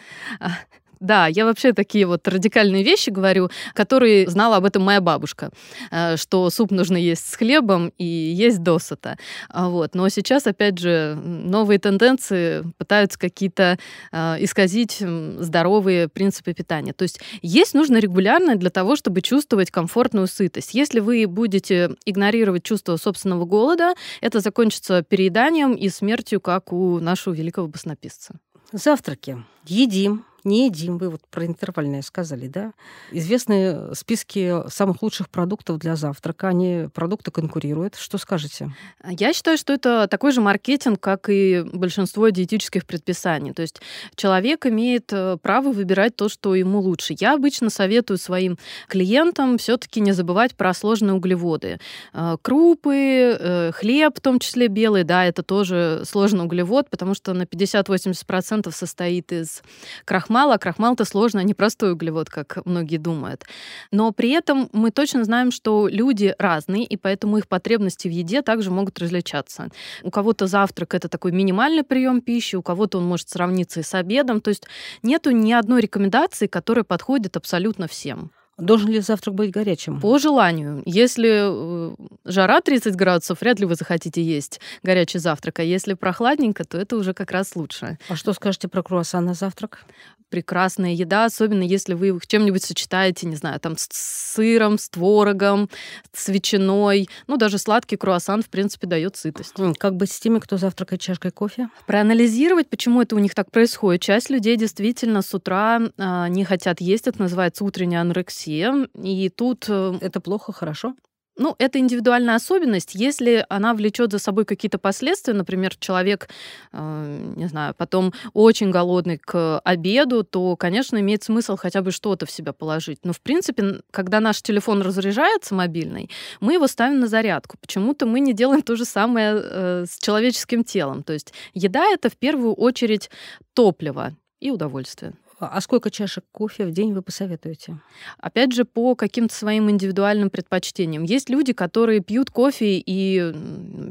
Да, 1.02 1.26
я 1.26 1.46
вообще 1.46 1.74
такие 1.74 2.06
вот 2.06 2.28
радикальные 2.28 2.84
вещи 2.84 3.10
говорю, 3.10 3.50
которые 3.74 4.30
знала 4.30 4.58
об 4.58 4.66
этом 4.66 4.84
моя 4.84 5.02
бабушка, 5.02 5.50
э, 5.90 6.16
что 6.16 6.48
суп 6.52 6.70
нужно 6.70 6.96
есть 6.96 7.28
с 7.28 7.36
хлебом 7.36 7.92
и 7.98 8.06
есть 8.06 8.62
досыта. 8.62 9.18
А 9.50 9.70
вот. 9.70 9.96
Но 9.96 10.08
сейчас, 10.10 10.46
опять 10.46 10.78
же, 10.78 11.16
новые 11.16 11.80
тенденции 11.80 12.64
пытаются 12.78 13.18
какие-то 13.18 13.80
э, 14.12 14.36
исказить 14.42 15.00
здоровые 15.00 16.08
принципы 16.08 16.54
питания. 16.54 16.94
То 16.94 17.02
есть 17.02 17.20
есть 17.42 17.74
нужно 17.74 17.98
регулярно 17.98 18.56
для 18.56 18.70
того, 18.70 18.96
чтобы 18.96 19.22
чувствовать 19.22 19.72
комфортную 19.72 20.28
сытость. 20.28 20.76
Если 20.76 21.00
вы 21.00 21.26
будете 21.26 21.96
игнорировать 22.06 22.62
чувство 22.62 22.96
собственного 22.98 23.46
голода, 23.46 23.96
это 24.22 24.40
закончится 24.40 25.02
перееданием 25.02 25.74
и 25.74 25.90
смертью, 25.90 26.40
как 26.40 26.72
у 26.72 27.00
нашего 27.00 27.34
великого 27.34 27.68
баснописца. 27.68 28.36
Завтраки. 28.72 29.44
Едим, 29.66 30.26
не 30.44 30.66
едим. 30.66 30.98
Вы 30.98 31.10
вот 31.10 31.22
про 31.30 31.46
интервальное 31.46 32.02
сказали, 32.02 32.48
да? 32.48 32.74
Известные 33.12 33.94
списки 33.96 34.68
самых 34.70 35.02
лучших 35.02 35.30
продуктов 35.30 35.78
для 35.80 35.96
завтрака. 35.96 36.50
Они 36.50 36.88
продукты 36.94 37.32
конкурируют. 37.32 37.96
Что 37.96 38.18
скажете? 38.18 38.74
Я 39.08 39.34
считаю, 39.34 39.58
что 39.58 39.74
это 39.74 40.08
такой 40.10 40.32
же 40.32 40.42
маркетинг, 40.42 41.00
как 41.00 41.30
и 41.30 41.64
большинство 41.72 42.30
диетических 42.30 42.86
предписаний. 42.86 43.54
То 43.54 43.62
есть 43.62 43.82
человек 44.16 44.66
имеет 44.66 45.14
э, 45.14 45.38
право 45.42 45.72
выбирать 45.72 46.16
то, 46.16 46.30
что 46.30 46.56
ему 46.56 46.80
лучше. 46.80 47.16
Я 47.20 47.36
обычно 47.36 47.70
советую 47.70 48.18
своим 48.18 48.58
клиентам 48.88 49.58
все-таки 49.58 50.02
не 50.02 50.12
забывать 50.12 50.56
про 50.56 50.74
сложные 50.74 51.14
углеводы. 51.14 51.80
Э, 52.14 52.38
крупы, 52.42 52.96
э, 52.96 53.72
хлеб, 53.74 54.18
в 54.18 54.22
том 54.22 54.40
числе 54.40 54.68
белый, 54.68 55.04
да, 55.04 55.26
это 55.26 55.44
тоже 55.44 56.04
сложный 56.06 56.46
углевод, 56.46 56.90
потому 56.90 57.14
что 57.14 57.34
на 57.34 57.44
50-80% 57.44 58.72
состоит 58.72 59.32
из 59.32 59.62
крахмала 60.06 60.31
крахмал, 60.32 60.52
а 60.54 60.58
крахмал-то 60.58 61.06
сложно, 61.06 61.42
а 61.42 61.44
не 61.44 61.54
простой 61.54 61.92
углевод, 61.92 62.30
как 62.30 62.66
многие 62.66 62.98
думают. 62.98 63.44
Но 63.92 64.12
при 64.14 64.30
этом 64.30 64.70
мы 64.72 64.92
точно 64.92 65.26
знаем, 65.26 65.52
что 65.52 65.90
люди 65.90 66.34
разные, 66.40 66.86
и 66.86 66.96
поэтому 66.96 67.38
их 67.38 67.48
потребности 67.48 68.08
в 68.08 68.12
еде 68.12 68.42
также 68.42 68.72
могут 68.72 69.00
различаться. 69.00 69.68
У 70.04 70.10
кого-то 70.10 70.48
завтрак— 70.48 70.94
это 70.96 71.10
такой 71.10 71.34
минимальный 71.34 71.84
прием 71.84 72.22
пищи, 72.22 72.56
у 72.56 72.62
кого-то 72.62 72.98
он 72.98 73.06
может 73.06 73.30
сравниться 73.30 73.82
и 73.82 73.84
с 73.84 73.94
обедом. 73.94 74.40
То 74.40 74.50
есть 74.52 74.64
нету 75.04 75.32
ни 75.32 75.52
одной 75.52 75.82
рекомендации, 75.82 76.48
которая 76.48 76.86
подходит 76.86 77.36
абсолютно 77.36 77.88
всем. 77.88 78.32
Должен 78.58 78.90
ли 78.90 79.00
завтрак 79.00 79.36
быть 79.36 79.52
горячим? 79.52 80.00
По 80.00 80.20
желанию. 80.20 80.84
Если 80.86 81.92
э, 81.92 81.96
жара 82.26 82.62
30 82.62 82.96
градусов, 82.96 83.42
вряд 83.42 83.60
ли 83.60 83.66
вы 83.66 83.76
захотите 83.76 84.22
есть 84.22 84.60
горячий 84.84 85.20
завтрак. 85.20 85.60
А 85.60 85.64
если 85.64 85.94
прохладненько, 85.94 86.64
то 86.64 86.78
это 86.78 86.96
уже 86.98 87.14
как 87.14 87.32
раз 87.32 87.56
лучше. 87.56 87.98
А 88.10 88.16
что 88.16 88.34
скажете 88.34 88.68
про 88.68 88.84
круассан 88.84 89.26
на 89.26 89.34
завтрак? 89.34 89.86
прекрасная 90.32 90.94
еда, 90.94 91.26
особенно 91.26 91.62
если 91.62 91.94
вы 91.94 92.08
их 92.08 92.26
чем-нибудь 92.26 92.64
сочетаете, 92.64 93.28
не 93.28 93.36
знаю, 93.36 93.60
там 93.60 93.78
с 93.78 93.88
сыром, 93.92 94.80
с 94.80 94.90
творогом, 94.90 95.70
с 96.14 96.30
ветчиной. 96.30 97.08
Ну, 97.28 97.38
даже 97.38 97.60
сладкий 97.60 97.98
круассан, 97.98 98.42
в 98.42 98.50
принципе, 98.50 98.88
дает 98.88 99.18
сытость. 99.18 99.54
Как 99.78 99.96
быть 99.96 100.12
с 100.12 100.20
теми, 100.20 100.40
кто 100.40 100.58
завтракает 100.58 101.02
чашкой 101.02 101.32
кофе? 101.32 101.70
Проанализировать, 101.86 102.70
почему 102.70 103.02
это 103.02 103.16
у 103.16 103.20
них 103.20 103.36
так 103.36 103.52
происходит. 103.52 104.02
Часть 104.02 104.30
людей 104.30 104.56
действительно 104.56 105.22
с 105.22 105.34
утра 105.34 105.82
э, 105.98 106.28
не 106.30 106.46
хотят 106.46 106.80
есть, 106.80 107.08
это 107.08 107.22
называется 107.22 107.66
утренняя 107.66 108.02
анорексия. 108.02 108.41
И 108.48 109.30
тут... 109.30 109.66
Э, 109.70 109.98
это 110.02 110.20
плохо, 110.20 110.52
хорошо? 110.52 110.96
Ну, 111.38 111.56
это 111.60 111.80
индивидуальная 111.80 112.36
особенность. 112.36 112.94
Если 112.94 113.46
она 113.50 113.74
влечет 113.74 114.12
за 114.12 114.20
собой 114.20 114.44
какие-то 114.46 114.78
последствия, 114.78 115.34
например, 115.34 115.76
человек, 115.78 116.30
э, 116.74 117.34
не 117.38 117.48
знаю, 117.48 117.74
потом 117.76 118.14
очень 118.34 118.70
голодный 118.70 119.18
к 119.18 119.60
обеду, 119.60 120.24
то, 120.24 120.58
конечно, 120.58 121.00
имеет 121.00 121.24
смысл 121.24 121.56
хотя 121.56 121.82
бы 121.82 121.92
что-то 121.92 122.26
в 122.26 122.32
себя 122.32 122.52
положить. 122.52 123.00
Но, 123.04 123.14
в 123.14 123.22
принципе, 123.22 123.82
когда 123.92 124.20
наш 124.20 124.42
телефон 124.42 124.82
разряжается 124.82 125.56
мобильный, 125.56 126.10
мы 126.42 126.54
его 126.54 126.68
ставим 126.68 127.00
на 127.00 127.08
зарядку. 127.08 127.58
Почему-то 127.62 128.06
мы 128.06 128.20
не 128.20 128.34
делаем 128.34 128.62
то 128.62 128.76
же 128.76 128.84
самое 128.84 129.42
э, 129.42 129.86
с 129.90 129.98
человеческим 130.00 130.66
телом. 130.66 131.02
То 131.02 131.14
есть 131.14 131.34
еда— 131.54 131.86
это 131.92 132.10
в 132.10 132.18
первую 132.18 132.54
очередь 132.54 133.10
топливо 133.54 134.12
и 134.42 134.52
удовольствие. 134.52 135.14
А 135.48 135.62
сколько 135.62 135.90
чашек 135.90 136.24
кофе 136.32 136.66
в 136.66 136.72
день 136.72 136.94
вы 136.94 137.02
посоветуете? 137.02 137.80
Опять 138.20 138.54
же, 138.54 138.66
по 138.66 138.96
каким-то 138.96 139.34
своим 139.34 139.70
индивидуальным 139.70 140.30
предпочтениям. 140.30 141.04
Есть 141.04 141.30
люди, 141.30 141.54
которые 141.54 142.02
пьют 142.02 142.30
кофе 142.30 142.82
и 142.86 143.34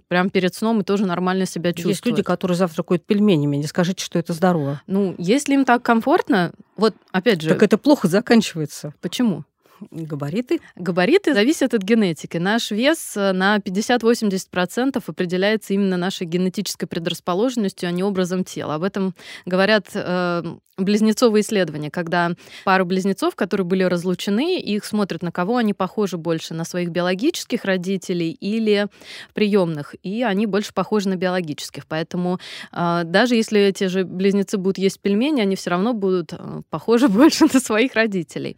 прям 0.08 0.30
перед 0.30 0.54
сном 0.54 0.80
и 0.80 0.84
тоже 0.84 1.06
нормально 1.06 1.46
себя 1.46 1.72
чувствуют. 1.72 1.96
Есть 1.96 2.06
люди, 2.06 2.22
которые 2.22 2.56
завтракают 2.56 3.04
пельменями. 3.04 3.56
Не 3.56 3.66
скажите, 3.66 4.04
что 4.04 4.18
это 4.18 4.32
здорово. 4.32 4.80
Ну, 4.86 5.14
если 5.18 5.54
им 5.54 5.64
так 5.64 5.82
комфортно, 5.82 6.52
вот 6.76 6.94
опять 7.10 7.40
же... 7.42 7.48
Так 7.48 7.62
это 7.62 7.78
плохо 7.78 8.08
заканчивается. 8.08 8.94
Почему? 9.00 9.44
Габариты? 9.90 10.60
Габариты 10.76 11.34
зависят 11.34 11.74
от 11.74 11.82
генетики. 11.82 12.36
Наш 12.36 12.70
вес 12.70 13.16
э, 13.16 13.32
на 13.32 13.58
50-80% 13.58 15.02
определяется 15.06 15.74
именно 15.74 15.96
нашей 15.96 16.26
генетической 16.26 16.86
предрасположенностью, 16.86 17.88
а 17.88 17.92
не 17.92 18.02
образом 18.02 18.44
тела. 18.44 18.74
Об 18.74 18.82
этом 18.82 19.14
говорят 19.46 19.86
э, 19.94 20.42
близнецовые 20.80 21.42
исследования, 21.42 21.90
когда 21.90 22.32
пару 22.64 22.84
близнецов, 22.84 23.34
которые 23.36 23.66
были 23.66 23.84
разлучены, 23.84 24.58
их 24.58 24.84
смотрят, 24.84 25.22
на 25.22 25.32
кого 25.32 25.56
они 25.56 25.74
похожи 25.74 26.16
больше, 26.16 26.54
на 26.54 26.64
своих 26.64 26.90
биологических 26.90 27.64
родителей 27.64 28.30
или 28.30 28.88
приемных, 29.34 29.94
и 30.02 30.22
они 30.22 30.46
больше 30.46 30.72
похожи 30.74 31.08
на 31.08 31.16
биологических. 31.16 31.86
Поэтому 31.86 32.38
э, 32.72 33.02
даже 33.04 33.34
если 33.36 33.60
эти 33.60 33.84
же 33.84 34.04
близнецы 34.04 34.58
будут 34.58 34.78
есть 34.78 35.00
пельмени, 35.00 35.40
они 35.40 35.56
все 35.56 35.70
равно 35.70 35.92
будут 35.92 36.32
э, 36.32 36.62
похожи 36.70 37.08
больше 37.20 37.46
на 37.52 37.60
своих 37.60 37.94
родителей. 37.94 38.56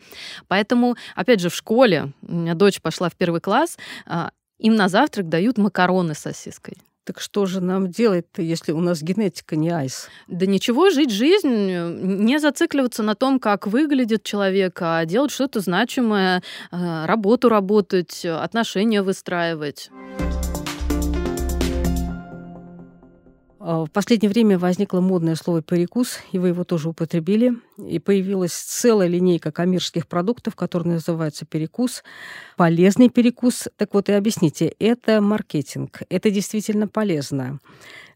Поэтому, 0.49 0.97
опять 1.15 1.41
же, 1.41 1.49
в 1.49 1.55
школе, 1.55 2.13
у 2.23 2.35
меня 2.35 2.55
дочь 2.55 2.81
пошла 2.81 3.09
в 3.09 3.17
первый 3.17 3.41
класс, 3.41 3.79
э, 4.07 4.29
им 4.59 4.77
на 4.77 4.89
завтрак 4.89 5.29
дают 5.29 5.59
макароны 5.59 6.15
с 6.15 6.21
сосиской. 6.21 6.77
Так 7.05 7.21
что 7.21 7.47
же 7.47 7.61
нам 7.61 7.91
делать-то, 7.91 8.43
если 8.43 8.71
у 8.71 8.81
нас 8.81 9.03
генетика 9.03 9.57
не 9.57 9.71
айс? 9.71 10.09
Да 10.29 10.47
ничего, 10.47 10.91
жить 10.91 11.11
жизнь, 11.11 11.49
не 11.49 12.39
зацикливаться 12.39 13.03
на 13.03 13.17
том, 13.17 13.41
как 13.41 13.67
выглядит 13.67 14.23
человек, 14.23 14.79
а 14.81 15.05
делать 15.05 15.33
что-то 15.33 15.59
значимое, 15.59 16.43
э, 16.71 17.07
работу 17.07 17.49
работать, 17.49 18.25
отношения 18.25 19.03
выстраивать. 19.03 19.91
В 23.63 23.91
последнее 23.93 24.29
время 24.29 24.59
возникло 24.59 25.01
модное 25.01 25.37
слово 25.37 25.63
«перекус», 25.63 26.19
и 26.33 26.39
вы 26.39 26.49
его 26.49 26.65
тоже 26.65 26.89
употребили. 26.89 27.53
И 27.79 28.01
появилась 28.01 28.53
целая 28.53 29.07
линейка 29.07 29.53
коммерческих 29.53 30.09
продуктов, 30.09 30.57
которые 30.57 30.95
называются 30.95 31.47
«перекус», 31.47 32.03
полезный 32.57 33.09
перекус. 33.09 33.69
Так 33.77 33.95
вот 33.95 34.09
и 34.09 34.13
объясните, 34.13 34.75
это 34.81 35.21
маркетинг, 35.21 36.03
это 36.09 36.33
действительно 36.33 36.89
полезно. 36.89 37.61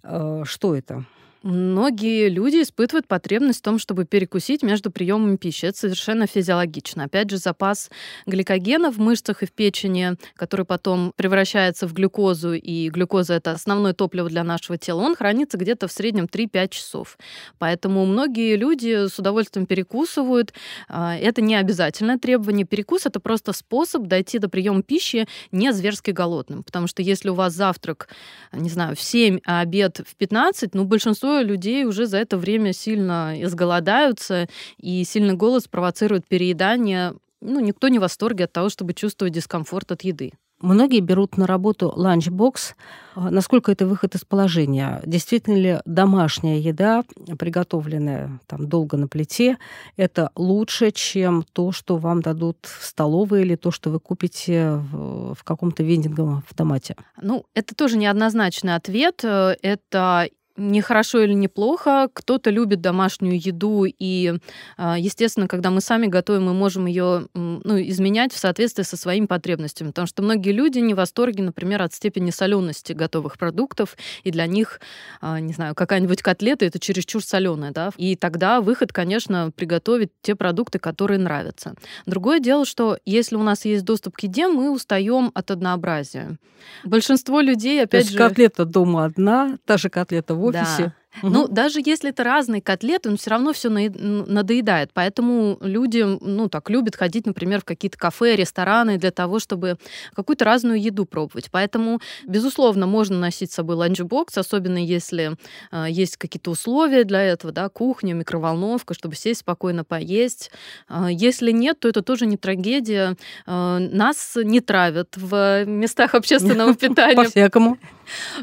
А, 0.02 0.42
что 0.44 0.74
это? 0.74 1.04
Многие 1.46 2.28
люди 2.28 2.62
испытывают 2.62 3.06
потребность 3.06 3.60
в 3.60 3.62
том, 3.62 3.78
чтобы 3.78 4.04
перекусить 4.04 4.64
между 4.64 4.90
приемами 4.90 5.36
пищи. 5.36 5.66
Это 5.66 5.78
совершенно 5.78 6.26
физиологично. 6.26 7.04
Опять 7.04 7.30
же, 7.30 7.38
запас 7.38 7.88
гликогена 8.26 8.90
в 8.90 8.98
мышцах 8.98 9.44
и 9.44 9.46
в 9.46 9.52
печени, 9.52 10.16
который 10.34 10.66
потом 10.66 11.12
превращается 11.14 11.86
в 11.86 11.92
глюкозу, 11.92 12.54
и 12.54 12.88
глюкоза 12.88 13.34
это 13.34 13.52
основное 13.52 13.92
топливо 13.92 14.28
для 14.28 14.42
нашего 14.42 14.76
тела, 14.76 15.02
он 15.02 15.14
хранится 15.14 15.56
где-то 15.56 15.86
в 15.86 15.92
среднем 15.92 16.24
3-5 16.24 16.68
часов. 16.70 17.16
Поэтому 17.60 18.04
многие 18.06 18.56
люди 18.56 19.06
с 19.06 19.16
удовольствием 19.16 19.66
перекусывают. 19.66 20.52
А, 20.88 21.14
это 21.16 21.42
не 21.42 21.54
обязательное 21.54 22.18
требование. 22.18 22.66
Перекус 22.66 23.06
это 23.06 23.20
просто 23.20 23.52
способ 23.52 24.08
дойти 24.08 24.40
до 24.40 24.48
приема 24.48 24.82
пищи 24.82 25.28
не 25.52 25.72
зверски 25.72 26.10
голодным. 26.10 26.64
Потому 26.64 26.88
что 26.88 27.02
если 27.02 27.28
у 27.28 27.34
вас 27.34 27.52
завтрак, 27.52 28.08
не 28.52 28.68
знаю, 28.68 28.96
в 28.96 29.00
7, 29.00 29.38
а 29.46 29.60
обед 29.60 30.00
в 30.04 30.16
15, 30.16 30.74
ну, 30.74 30.84
большинство 30.84 31.35
людей 31.42 31.84
уже 31.84 32.06
за 32.06 32.18
это 32.18 32.36
время 32.36 32.72
сильно 32.72 33.34
изголодаются, 33.42 34.48
и 34.78 35.04
сильный 35.04 35.34
голод 35.34 35.64
спровоцирует 35.64 36.26
переедание. 36.26 37.14
Ну, 37.40 37.60
никто 37.60 37.88
не 37.88 37.98
в 37.98 38.02
восторге 38.02 38.44
от 38.44 38.52
того, 38.52 38.68
чтобы 38.68 38.94
чувствовать 38.94 39.34
дискомфорт 39.34 39.92
от 39.92 40.02
еды. 40.02 40.32
Многие 40.60 41.00
берут 41.00 41.36
на 41.36 41.46
работу 41.46 41.92
ланчбокс. 41.94 42.74
А 43.14 43.30
насколько 43.30 43.70
это 43.70 43.86
выход 43.86 44.14
из 44.14 44.24
положения? 44.24 45.02
Действительно 45.04 45.56
ли 45.56 45.80
домашняя 45.84 46.58
еда, 46.58 47.04
приготовленная 47.38 48.40
там 48.46 48.66
долго 48.66 48.96
на 48.96 49.06
плите, 49.06 49.58
это 49.98 50.30
лучше, 50.34 50.92
чем 50.92 51.44
то, 51.52 51.72
что 51.72 51.98
вам 51.98 52.22
дадут 52.22 52.56
в 52.62 52.86
столовой 52.86 53.42
или 53.42 53.54
то, 53.54 53.70
что 53.70 53.90
вы 53.90 54.00
купите 54.00 54.76
в, 54.76 55.34
в 55.34 55.44
каком-то 55.44 55.82
вендинговом 55.82 56.38
автомате? 56.38 56.96
Ну, 57.20 57.44
это 57.52 57.74
тоже 57.74 57.98
неоднозначный 57.98 58.76
ответ. 58.76 59.24
Это 59.24 60.28
не 60.56 60.80
хорошо 60.80 61.20
или 61.20 61.32
не 61.32 61.48
плохо. 61.48 62.08
Кто-то 62.12 62.50
любит 62.50 62.80
домашнюю 62.80 63.38
еду, 63.40 63.84
и, 63.86 64.34
а, 64.76 64.98
естественно, 64.98 65.48
когда 65.48 65.70
мы 65.70 65.80
сами 65.80 66.06
готовим, 66.06 66.44
мы 66.44 66.54
можем 66.54 66.86
ее 66.86 67.26
ну, 67.34 67.80
изменять 67.82 68.32
в 68.32 68.38
соответствии 68.38 68.82
со 68.82 68.96
своими 68.96 69.26
потребностями. 69.26 69.88
Потому 69.88 70.06
что 70.06 70.22
многие 70.22 70.52
люди 70.52 70.78
не 70.78 70.94
в 70.94 70.96
восторге, 70.96 71.42
например, 71.42 71.82
от 71.82 71.94
степени 71.94 72.30
солености 72.30 72.92
готовых 72.92 73.38
продуктов, 73.38 73.96
и 74.24 74.30
для 74.30 74.46
них, 74.46 74.80
а, 75.20 75.40
не 75.40 75.52
знаю, 75.52 75.74
какая-нибудь 75.74 76.22
котлета 76.22 76.64
это 76.64 76.78
чересчур 76.78 77.22
соленая, 77.22 77.72
да. 77.72 77.90
И 77.96 78.16
тогда 78.16 78.60
выход, 78.60 78.92
конечно, 78.92 79.50
приготовить 79.54 80.10
те 80.22 80.34
продукты, 80.34 80.78
которые 80.78 81.18
нравятся. 81.18 81.74
Другое 82.06 82.40
дело, 82.40 82.64
что 82.64 82.98
если 83.04 83.36
у 83.36 83.42
нас 83.42 83.64
есть 83.64 83.84
доступ 83.84 84.16
к 84.16 84.20
еде, 84.20 84.48
мы 84.48 84.70
устаем 84.70 85.30
от 85.34 85.50
однообразия. 85.50 86.38
Большинство 86.84 87.40
людей, 87.40 87.82
опять 87.82 87.90
То 87.90 87.96
есть 87.98 88.10
же... 88.12 88.18
котлета 88.18 88.64
дома 88.64 89.04
одна, 89.04 89.58
та 89.64 89.76
же 89.76 89.88
котлета 89.88 90.34
в 90.34 90.44
офисе. 90.46 90.82
Да. 90.84 90.92
Угу. 91.22 91.32
Ну, 91.32 91.48
даже 91.48 91.80
если 91.84 92.10
это 92.10 92.24
разные 92.24 92.60
котлеты, 92.60 93.08
он 93.08 93.16
все 93.16 93.30
равно 93.30 93.52
все 93.52 93.68
надоедает. 93.68 94.90
Поэтому 94.92 95.58
люди, 95.60 96.04
ну, 96.20 96.48
так 96.48 96.70
любят 96.70 96.96
ходить, 96.96 97.26
например, 97.26 97.60
в 97.60 97.64
какие-то 97.64 97.98
кафе, 97.98 98.36
рестораны 98.36 98.98
для 98.98 99.10
того, 99.10 99.38
чтобы 99.38 99.78
какую-то 100.14 100.44
разную 100.44 100.80
еду 100.80 101.06
пробовать. 101.06 101.48
Поэтому, 101.50 102.00
безусловно, 102.26 102.86
можно 102.86 103.18
носить 103.18 103.52
с 103.52 103.54
собой 103.54 103.76
ланчбокс, 103.76 104.36
особенно 104.36 104.78
если 104.78 105.36
э, 105.72 105.86
есть 105.88 106.16
какие-то 106.16 106.50
условия 106.50 107.04
для 107.04 107.22
этого, 107.22 107.52
да, 107.52 107.68
кухня, 107.68 108.12
микроволновка, 108.14 108.94
чтобы 108.94 109.14
сесть 109.14 109.40
спокойно 109.40 109.84
поесть. 109.84 110.50
Э, 110.88 111.08
если 111.10 111.52
нет, 111.52 111.80
то 111.80 111.88
это 111.88 112.02
тоже 112.02 112.26
не 112.26 112.36
трагедия. 112.36 113.16
Э, 113.46 113.78
нас 113.78 114.36
не 114.36 114.60
травят 114.60 115.16
в 115.16 115.64
местах 115.64 116.14
общественного 116.14 116.74
питания. 116.74 117.16
По-всякому. 117.16 117.78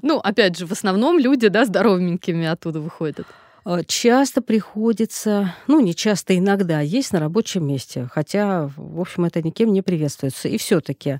Ну, 0.02 0.18
опять 0.18 0.58
же, 0.58 0.66
в 0.66 0.72
основном 0.72 1.20
люди, 1.20 1.48
да, 1.48 1.66
здоровенькими 1.66 2.46
оттуда 2.64 2.80
выходят. 2.80 3.28
Э, 3.66 3.82
часто 3.88 4.42
приходится, 4.42 5.56
ну 5.68 5.80
не 5.80 5.96
часто, 5.96 6.38
иногда 6.38 6.82
есть 6.82 7.14
на 7.14 7.20
рабочем 7.20 7.66
месте, 7.66 8.08
хотя, 8.12 8.70
в 8.76 9.00
общем, 9.00 9.26
это 9.26 9.42
никем 9.42 9.72
не 9.72 9.82
приветствуется. 9.82 10.50
И 10.50 10.58
все-таки 10.58 11.20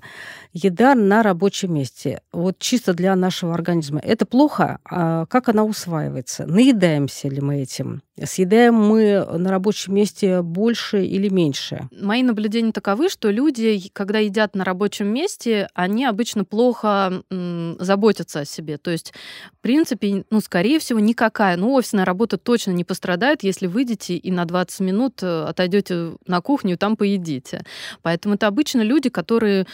еда 0.52 0.94
на 0.94 1.22
рабочем 1.22 1.74
месте, 1.74 2.20
вот 2.32 2.58
чисто 2.58 2.92
для 2.94 3.16
нашего 3.16 3.54
организма, 3.54 4.00
это 4.00 4.26
плохо, 4.26 4.78
а 4.84 5.26
как 5.26 5.48
она 5.48 5.64
усваивается? 5.64 6.46
Наедаемся 6.46 7.28
ли 7.28 7.40
мы 7.40 7.62
этим? 7.62 8.02
Съедаем 8.22 8.74
мы 8.74 9.26
на 9.38 9.50
рабочем 9.50 9.94
месте 9.94 10.40
больше 10.42 11.04
или 11.04 11.28
меньше? 11.28 11.88
Мои 11.90 12.22
наблюдения 12.22 12.70
таковы, 12.70 13.08
что 13.08 13.28
люди, 13.30 13.90
когда 13.92 14.20
едят 14.20 14.54
на 14.54 14.64
рабочем 14.64 15.08
месте, 15.08 15.68
они 15.74 16.04
обычно 16.04 16.44
плохо 16.44 17.24
м, 17.30 17.76
заботятся 17.80 18.40
о 18.40 18.44
себе. 18.44 18.78
То 18.78 18.92
есть, 18.92 19.12
в 19.52 19.62
принципе, 19.62 20.24
ну, 20.30 20.40
скорее 20.40 20.78
всего, 20.78 21.00
никакая, 21.00 21.56
ну, 21.56 21.72
офисная 21.72 22.04
работа 22.04 22.33
точно 22.36 22.72
не 22.72 22.84
пострадает, 22.84 23.42
если 23.42 23.66
выйдете 23.66 24.16
и 24.16 24.30
на 24.30 24.44
20 24.44 24.80
минут 24.80 25.22
э, 25.22 25.44
отойдете 25.44 26.12
на 26.26 26.40
кухню 26.40 26.74
и 26.74 26.76
там 26.76 26.96
поедите. 26.96 27.64
Поэтому 28.02 28.34
это 28.34 28.46
обычно 28.46 28.82
люди, 28.82 29.08
которые 29.08 29.66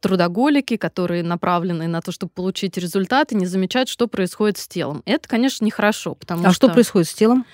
трудоголики, 0.00 0.76
которые 0.76 1.22
направлены 1.22 1.88
на 1.88 2.00
то, 2.00 2.12
чтобы 2.12 2.30
получить 2.34 2.76
результаты, 2.76 3.34
не 3.34 3.46
замечают, 3.46 3.88
что 3.88 4.06
происходит 4.06 4.58
с 4.58 4.68
телом. 4.68 5.02
Это, 5.06 5.28
конечно, 5.28 5.64
нехорошо, 5.64 6.14
потому 6.14 6.42
а 6.42 6.50
что... 6.50 6.66
что 6.66 6.68
происходит 6.68 7.08
с 7.08 7.14
телом? 7.14 7.44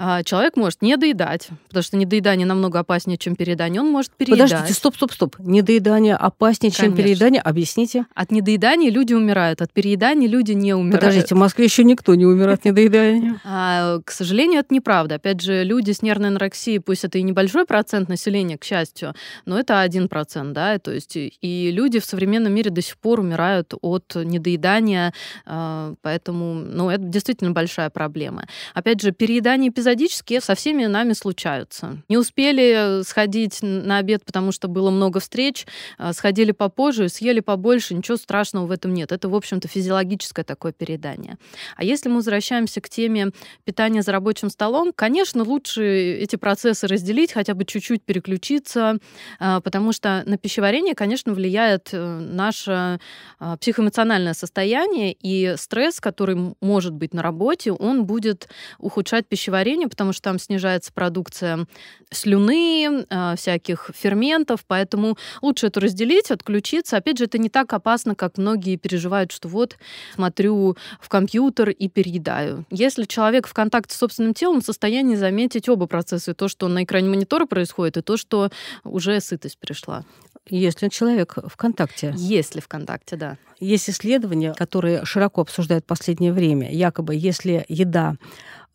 А, 0.00 0.22
человек 0.22 0.56
может 0.56 0.80
не 0.80 0.96
доедать, 0.96 1.48
потому 1.66 1.82
что 1.82 1.96
недоедание 1.96 2.46
намного 2.46 2.78
опаснее, 2.78 3.18
чем 3.18 3.34
переедание. 3.34 3.82
Он 3.82 3.90
может 3.90 4.12
переедать. 4.12 4.48
Подождите, 4.48 4.72
стоп, 4.72 4.94
стоп, 4.94 5.12
стоп. 5.12 5.36
Недоедание 5.40 6.14
опаснее, 6.14 6.70
Конечно. 6.70 6.84
чем 6.84 6.94
переедание? 6.94 7.42
Объясните. 7.42 8.06
От 8.14 8.30
недоедания 8.30 8.90
люди 8.90 9.12
умирают, 9.12 9.60
от 9.60 9.72
переедания 9.72 10.28
люди 10.28 10.52
не 10.52 10.72
умирают. 10.72 11.00
Подождите, 11.00 11.34
в 11.34 11.38
Москве 11.38 11.64
еще 11.64 11.82
никто 11.82 12.14
не 12.14 12.26
умирает 12.26 12.60
от 12.60 12.64
недоедания. 12.64 13.40
А, 13.50 14.00
к 14.04 14.10
сожалению, 14.12 14.60
это 14.60 14.72
неправда. 14.72 15.16
Опять 15.16 15.40
же, 15.40 15.64
люди 15.64 15.90
с 15.90 16.02
нервной 16.02 16.28
анорексией, 16.28 16.78
пусть 16.78 17.04
это 17.04 17.18
и 17.18 17.22
небольшой 17.22 17.64
процент 17.64 18.08
населения, 18.08 18.56
к 18.56 18.64
счастью, 18.64 19.14
но 19.46 19.58
это 19.58 19.80
один 19.80 20.08
процент, 20.08 20.52
да, 20.52 20.78
то 20.78 20.92
есть 20.92 21.16
и 21.16 21.70
люди 21.72 21.98
в 21.98 22.04
современном 22.04 22.52
мире 22.52 22.70
до 22.70 22.82
сих 22.82 22.98
пор 22.98 23.20
умирают 23.20 23.74
от 23.80 24.14
недоедания, 24.14 25.12
а, 25.44 25.94
поэтому, 26.02 26.54
ну, 26.54 26.90
это 26.90 27.02
действительно 27.02 27.50
большая 27.50 27.90
проблема. 27.90 28.44
Опять 28.74 29.00
же, 29.00 29.12
переедание 29.12 29.70
эпизодически 29.70 29.87
эпизодически 29.88 30.40
со 30.40 30.54
всеми 30.54 30.84
нами 30.84 31.12
случаются. 31.14 32.02
Не 32.08 32.18
успели 32.18 33.02
сходить 33.04 33.58
на 33.62 33.98
обед, 33.98 34.24
потому 34.24 34.52
что 34.52 34.68
было 34.68 34.90
много 34.90 35.20
встреч, 35.20 35.66
а, 35.96 36.12
сходили 36.12 36.52
попозже, 36.52 37.08
съели 37.08 37.40
побольше, 37.40 37.94
ничего 37.94 38.16
страшного 38.16 38.66
в 38.66 38.70
этом 38.70 38.92
нет. 38.92 39.12
Это, 39.12 39.28
в 39.28 39.34
общем-то, 39.34 39.66
физиологическое 39.68 40.44
такое 40.44 40.72
переедание. 40.72 41.38
А 41.76 41.84
если 41.84 42.08
мы 42.08 42.16
возвращаемся 42.16 42.80
к 42.80 42.88
теме 42.88 43.30
питания 43.64 44.02
за 44.02 44.12
рабочим 44.12 44.50
столом, 44.50 44.92
конечно, 44.94 45.42
лучше 45.42 45.82
эти 45.84 46.36
процессы 46.36 46.86
разделить, 46.86 47.32
хотя 47.32 47.54
бы 47.54 47.64
чуть-чуть 47.64 48.02
переключиться, 48.02 48.98
а, 49.38 49.60
потому 49.60 49.92
что 49.92 50.22
на 50.26 50.36
пищеварение, 50.36 50.94
конечно, 50.94 51.32
влияет 51.32 51.90
э, 51.92 52.18
наше 52.18 53.00
а, 53.38 53.56
психоэмоциональное 53.56 54.34
состояние, 54.34 55.12
и 55.12 55.54
стресс, 55.56 56.00
который 56.00 56.54
может 56.60 56.92
быть 56.92 57.14
на 57.14 57.22
работе, 57.22 57.72
он 57.72 58.04
будет 58.04 58.48
ухудшать 58.78 59.26
пищеварение, 59.26 59.77
пищеварения, 59.78 59.88
потому 59.88 60.12
что 60.12 60.22
там 60.22 60.38
снижается 60.38 60.92
продукция 60.92 61.66
слюны, 62.10 63.04
э, 63.08 63.34
всяких 63.36 63.90
ферментов, 63.94 64.64
поэтому 64.66 65.16
лучше 65.42 65.66
это 65.66 65.80
разделить, 65.80 66.30
отключиться. 66.30 66.96
Опять 66.96 67.18
же, 67.18 67.24
это 67.24 67.38
не 67.38 67.48
так 67.48 67.72
опасно, 67.72 68.14
как 68.14 68.38
многие 68.38 68.76
переживают, 68.76 69.32
что 69.32 69.48
вот 69.48 69.76
смотрю 70.14 70.76
в 71.00 71.08
компьютер 71.08 71.70
и 71.70 71.88
переедаю. 71.88 72.64
Если 72.70 73.04
человек 73.04 73.46
в 73.46 73.54
контакте 73.54 73.94
с 73.94 73.98
собственным 73.98 74.34
телом, 74.34 74.60
в 74.60 74.64
состоянии 74.64 75.16
заметить 75.16 75.68
оба 75.68 75.86
процесса, 75.86 76.30
и 76.30 76.34
то, 76.34 76.48
что 76.48 76.68
на 76.68 76.84
экране 76.84 77.08
монитора 77.08 77.46
происходит, 77.46 77.96
и 77.96 78.02
то, 78.02 78.16
что 78.16 78.50
уже 78.84 79.20
сытость 79.20 79.58
пришла. 79.58 80.04
Если 80.50 80.88
человек 80.88 81.34
в 81.46 81.56
контакте. 81.56 82.14
Если 82.16 82.60
в 82.60 82.68
контакте, 82.68 83.16
да. 83.16 83.36
Есть 83.60 83.90
исследования, 83.90 84.54
которые 84.54 85.04
широко 85.04 85.42
обсуждают 85.42 85.84
в 85.84 85.88
последнее 85.88 86.32
время. 86.32 86.72
Якобы, 86.72 87.14
если 87.14 87.64
еда 87.68 88.16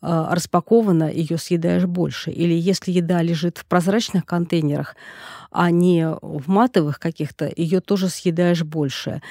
распакована, 0.04 1.10
ее 1.10 1.38
съедаешь 1.38 1.86
больше. 1.86 2.30
Или 2.30 2.54
если 2.54 2.92
еда 2.92 3.22
лежит 3.22 3.58
в 3.58 3.64
прозрачных 3.64 4.26
контейнерах, 4.26 4.96
а 5.50 5.70
не 5.70 6.08
в 6.20 6.48
матовых 6.48 6.98
каких-то, 6.98 7.50
ее 7.56 7.80
тоже 7.80 8.08
съедаешь 8.08 8.62
больше. 8.62 9.22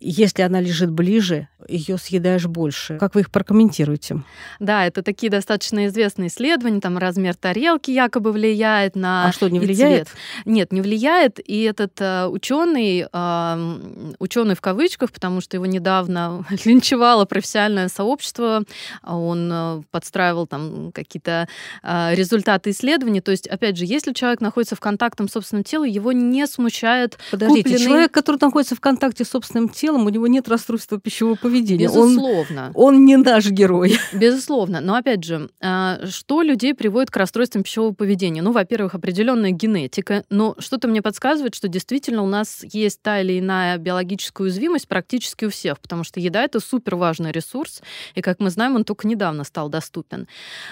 Если 0.00 0.42
она 0.42 0.60
лежит 0.60 0.90
ближе, 0.90 1.48
ее 1.68 1.98
съедаешь 1.98 2.46
больше. 2.46 2.98
Как 2.98 3.14
вы 3.14 3.22
их 3.22 3.30
прокомментируете? 3.30 4.22
Да, 4.58 4.86
это 4.86 5.02
такие 5.02 5.30
достаточно 5.30 5.86
известные 5.86 6.28
исследования. 6.28 6.80
Там 6.80 6.98
размер 6.98 7.34
тарелки 7.34 7.90
якобы 7.90 8.32
влияет 8.32 8.96
на. 8.96 9.28
А 9.28 9.32
что, 9.32 9.48
не 9.48 9.60
влияет? 9.60 10.08
Цвет. 10.08 10.18
Нет, 10.46 10.72
не 10.72 10.80
влияет. 10.80 11.38
И 11.46 11.62
этот 11.62 12.00
э, 12.00 12.26
ученый, 12.26 13.06
э, 13.12 14.14
ученый 14.18 14.54
в 14.54 14.60
кавычках, 14.60 15.12
потому 15.12 15.40
что 15.40 15.56
его 15.56 15.66
недавно 15.66 16.44
линчевало 16.64 17.24
профессиональное 17.24 17.88
сообщество, 17.88 18.64
он 19.02 19.50
э, 19.52 19.82
подстраивал 19.90 20.46
там 20.46 20.92
какие-то 20.92 21.48
э, 21.82 22.14
результаты 22.14 22.70
исследований. 22.70 23.20
То 23.20 23.32
есть, 23.32 23.46
опять 23.46 23.76
же, 23.76 23.84
если 23.84 24.12
человек 24.12 24.40
находится 24.40 24.76
в 24.76 24.80
контакте 24.80 25.26
с 25.26 25.32
собственным 25.32 25.64
телом, 25.64 25.86
его 25.88 26.12
не 26.12 26.46
смущает 26.46 27.18
Подождите, 27.30 27.62
купленный... 27.62 27.84
человек, 27.84 28.12
который 28.12 28.38
находится 28.40 28.74
в 28.74 28.80
контакте 28.80 29.24
с 29.24 29.28
собственным 29.28 29.68
телом, 29.68 29.89
у 29.96 30.08
него 30.08 30.26
нет 30.26 30.48
расстройства 30.48 30.98
пищевого 30.98 31.36
поведения. 31.36 31.84
Безусловно. 31.84 32.72
Он, 32.74 32.94
он 32.94 33.04
не 33.04 33.16
наш 33.16 33.48
герой. 33.50 33.98
Безусловно. 34.12 34.80
Но 34.80 34.94
опять 34.94 35.24
же, 35.24 35.50
а, 35.60 36.00
что 36.06 36.42
людей 36.42 36.74
приводит 36.74 37.10
к 37.10 37.16
расстройствам 37.16 37.62
пищевого 37.62 37.92
поведения? 37.92 38.42
Ну, 38.42 38.52
во-первых, 38.52 38.94
определенная 38.94 39.50
генетика, 39.50 40.24
но 40.30 40.54
что-то 40.58 40.88
мне 40.88 41.02
подсказывает, 41.02 41.54
что 41.54 41.68
действительно 41.68 42.22
у 42.22 42.26
нас 42.26 42.64
есть 42.72 43.02
та 43.02 43.20
или 43.20 43.38
иная 43.38 43.78
биологическая 43.78 44.46
уязвимость 44.46 44.88
практически 44.88 45.44
у 45.44 45.50
всех, 45.50 45.80
потому 45.80 46.04
что 46.04 46.20
еда 46.20 46.42
это 46.42 46.60
супер 46.60 46.96
важный 46.96 47.32
ресурс, 47.32 47.82
и, 48.14 48.20
как 48.20 48.40
мы 48.40 48.50
знаем, 48.50 48.76
он 48.76 48.84
только 48.84 49.06
недавно 49.06 49.44
стал 49.44 49.68
доступен. 49.68 50.26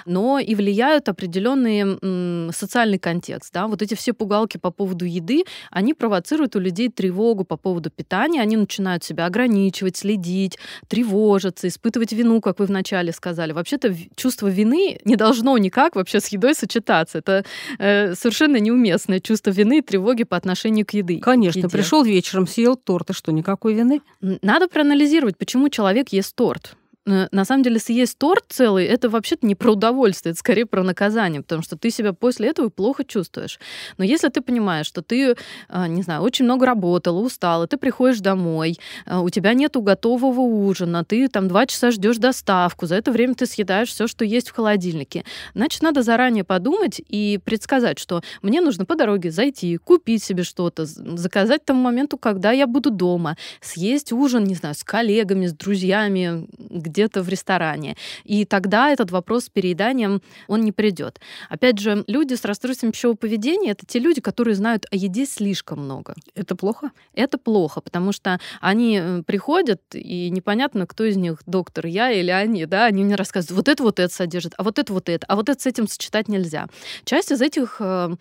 Но 0.07 0.39
и 0.39 0.55
влияют 0.55 1.09
определенные 1.09 2.53
социальный 2.53 2.99
контекст. 2.99 3.53
Да? 3.53 3.67
Вот 3.67 3.83
эти 3.83 3.95
все 3.95 4.13
пугалки 4.13 4.59
по 4.59 4.71
поводу 4.71 5.05
еды, 5.05 5.45
они 5.71 5.95
провоцируют 5.95 6.57
у 6.57 6.61
людей 6.61 6.89
тревогу 6.89 7.45
по 7.45 7.57
поводу 7.57 7.91
питания, 7.91 8.41
они 8.41 8.57
начинают 8.57 9.05
себя 9.09 9.27
ограничивать, 9.27 9.97
следить, 9.97 10.59
тревожиться, 10.89 11.69
испытывать 11.69 12.13
вину, 12.13 12.41
как 12.41 12.59
вы 12.61 12.67
вначале 12.67 13.13
сказали. 13.13 13.53
Вообще-то 13.53 13.95
чувство 14.17 14.49
вины 14.49 14.99
не 15.05 15.17
должно 15.17 15.57
никак 15.59 15.97
вообще 15.97 16.21
с 16.21 16.29
едой 16.29 16.55
сочетаться. 16.55 17.19
Это 17.19 17.45
э, 17.79 18.15
совершенно 18.15 18.57
неуместное 18.59 19.21
чувство 19.21 19.51
вины 19.51 19.79
и 19.79 19.83
тревоги 19.83 20.25
по 20.25 20.37
отношению 20.37 20.87
к 20.87 20.95
еды. 20.95 21.19
Конечно, 21.19 21.69
пришел 21.69 22.03
вечером, 22.05 22.47
съел 22.47 22.77
торт, 22.77 23.11
и 23.11 23.13
что, 23.13 23.33
никакой 23.33 23.75
вины? 23.75 24.01
Надо 24.21 24.69
проанализировать, 24.69 25.37
почему 25.37 25.69
человек 25.69 26.11
ест 26.11 26.35
торт. 26.35 26.77
На 27.09 27.45
самом 27.47 27.63
деле 27.63 27.79
съесть 27.79 28.19
торт 28.19 28.45
целый, 28.49 28.85
это 28.85 29.09
вообще-то 29.09 29.47
не 29.47 29.55
про 29.55 29.73
удовольствие, 29.73 30.33
это 30.33 30.39
скорее 30.39 30.67
про 30.67 30.83
наказание, 30.83 31.41
потому 31.41 31.63
что 31.63 31.77
ты 31.77 31.91
себя 31.91 32.13
после 32.13 32.49
этого 32.49 32.69
плохо 32.69 33.03
чувствуешь. 33.05 33.59
Но 33.97 34.05
если 34.05 34.29
ты 34.29 34.43
понимаешь, 34.43 34.87
что 34.87 35.01
ты, 35.01 35.35
э, 35.69 35.87
не 35.89 36.03
знаю, 36.03 36.21
очень 36.23 36.45
много 36.45 36.67
работала, 36.67 37.19
устала, 37.21 37.67
ты 37.67 37.79
приходишь 37.79 38.21
домой, 38.21 38.79
э, 39.07 39.17
у 39.17 39.31
тебя 39.31 39.55
нету 39.55 39.81
готового 39.81 40.41
ужина, 40.41 41.03
ты 41.03 41.29
там 41.29 41.49
два 41.49 41.65
часа 41.67 41.91
ждешь 41.93 42.19
доставку, 42.19 42.85
за 42.85 42.97
это 42.97 43.11
время 43.11 43.35
ты 43.35 43.47
съедаешь 43.47 43.89
все, 43.89 44.07
что 44.07 44.27
есть 44.27 44.51
в 44.51 44.55
холодильнике, 44.55 45.25
значит, 45.55 45.83
надо 45.83 46.03
заранее 46.03 46.45
подумать 46.45 47.01
и 47.09 47.41
предсказать, 47.43 47.99
что 47.99 48.23
мне 48.43 48.61
нужно 48.61 48.85
по 48.85 48.97
дороге 48.97 49.31
зайти, 49.31 49.79
купить 49.79 50.23
себе 50.23 50.43
что-то, 50.43 50.85
заказать 50.85 51.65
тому 51.65 51.81
моменту, 51.81 52.19
когда 52.19 52.53
я 52.53 52.67
буду 52.67 52.91
дома, 52.91 53.37
съесть 53.63 54.13
ужин, 54.13 54.45
не 54.45 54.55
знаю, 54.55 54.75
с 54.75 54.85
коллегами, 54.85 55.47
с 55.47 55.55
друзьями, 55.55 56.47
где 56.59 56.98
где-то 56.99 57.23
в 57.23 57.29
ресторане. 57.29 57.97
И 58.25 58.45
тогда 58.45 58.91
этот 58.91 59.13
вопрос 59.13 59.45
с 59.45 59.49
перееданием, 59.49 60.21
он 60.49 60.63
не 60.63 60.73
придет. 60.73 61.21
Опять 61.49 61.79
же, 61.79 62.03
люди 62.09 62.35
с 62.35 62.45
расстройством 62.45 62.91
пищевого 62.91 63.17
поведения— 63.17 63.71
это 63.73 63.87
те 63.87 64.01
люди, 64.01 64.21
которые 64.21 64.57
знают 64.57 64.87
о 64.91 64.97
еде 64.97 65.27
слишком 65.27 65.85
много. 65.85 66.15
Это 66.35 66.57
плохо? 66.57 66.91
Это 67.15 67.39
плохо, 67.39 67.81
потому 67.81 68.13
что 68.13 68.41
они 68.61 68.99
э, 69.01 69.23
приходят, 69.25 69.81
и 69.95 70.29
непонятно, 70.31 70.87
кто 70.87 71.05
из 71.05 71.17
них 71.17 71.43
доктор, 71.47 71.87
я 71.87 72.11
или 72.11 72.31
они, 72.31 72.67
да, 72.67 72.87
они 72.87 73.05
мне 73.05 73.15
рассказывают, 73.15 73.57
вот 73.57 73.69
это 73.69 73.83
вот 73.85 74.01
это 74.01 74.13
содержит, 74.13 74.55
а 74.57 74.65
вот 74.65 74.81
это 74.81 74.93
вот 74.93 75.09
это, 75.09 75.25
а 75.29 75.37
вот 75.37 75.49
это 75.49 75.63
с 75.63 75.67
этим 75.67 75.87
сочетать 75.87 76.27
нельзя. 76.29 76.67
Часть 77.05 77.31
из 77.31 77.41
этих 77.41 77.77
э, 77.79 78.17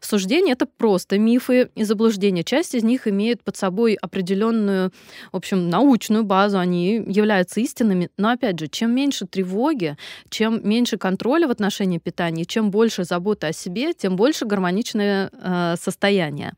суждений— 0.00 0.52
это 0.52 0.64
просто 0.64 1.18
мифы 1.18 1.68
и 1.74 1.84
заблуждения. 1.84 2.44
Часть 2.44 2.74
из 2.74 2.82
них 2.82 3.06
имеет 3.06 3.42
под 3.42 3.56
собой 3.58 3.94
определенную, 3.94 4.90
в 5.32 5.36
общем, 5.36 5.68
научную 5.68 6.24
базу, 6.24 6.58
они 6.58 6.94
являются 7.06 7.60
истинными, 7.60 8.08
но 8.22 8.30
опять 8.30 8.58
же, 8.60 8.68
чем 8.68 8.94
меньше 8.94 9.26
тревоги, 9.26 9.96
чем 10.30 10.60
меньше 10.62 10.96
контроля 10.96 11.48
в 11.48 11.50
отношении 11.50 11.98
питания, 11.98 12.44
чем 12.44 12.70
больше 12.70 13.02
заботы 13.02 13.48
о 13.48 13.52
себе, 13.52 13.94
тем 13.94 14.14
больше 14.14 14.46
гармоничное 14.46 15.28
э, 15.32 15.74
состояние. 15.76 16.52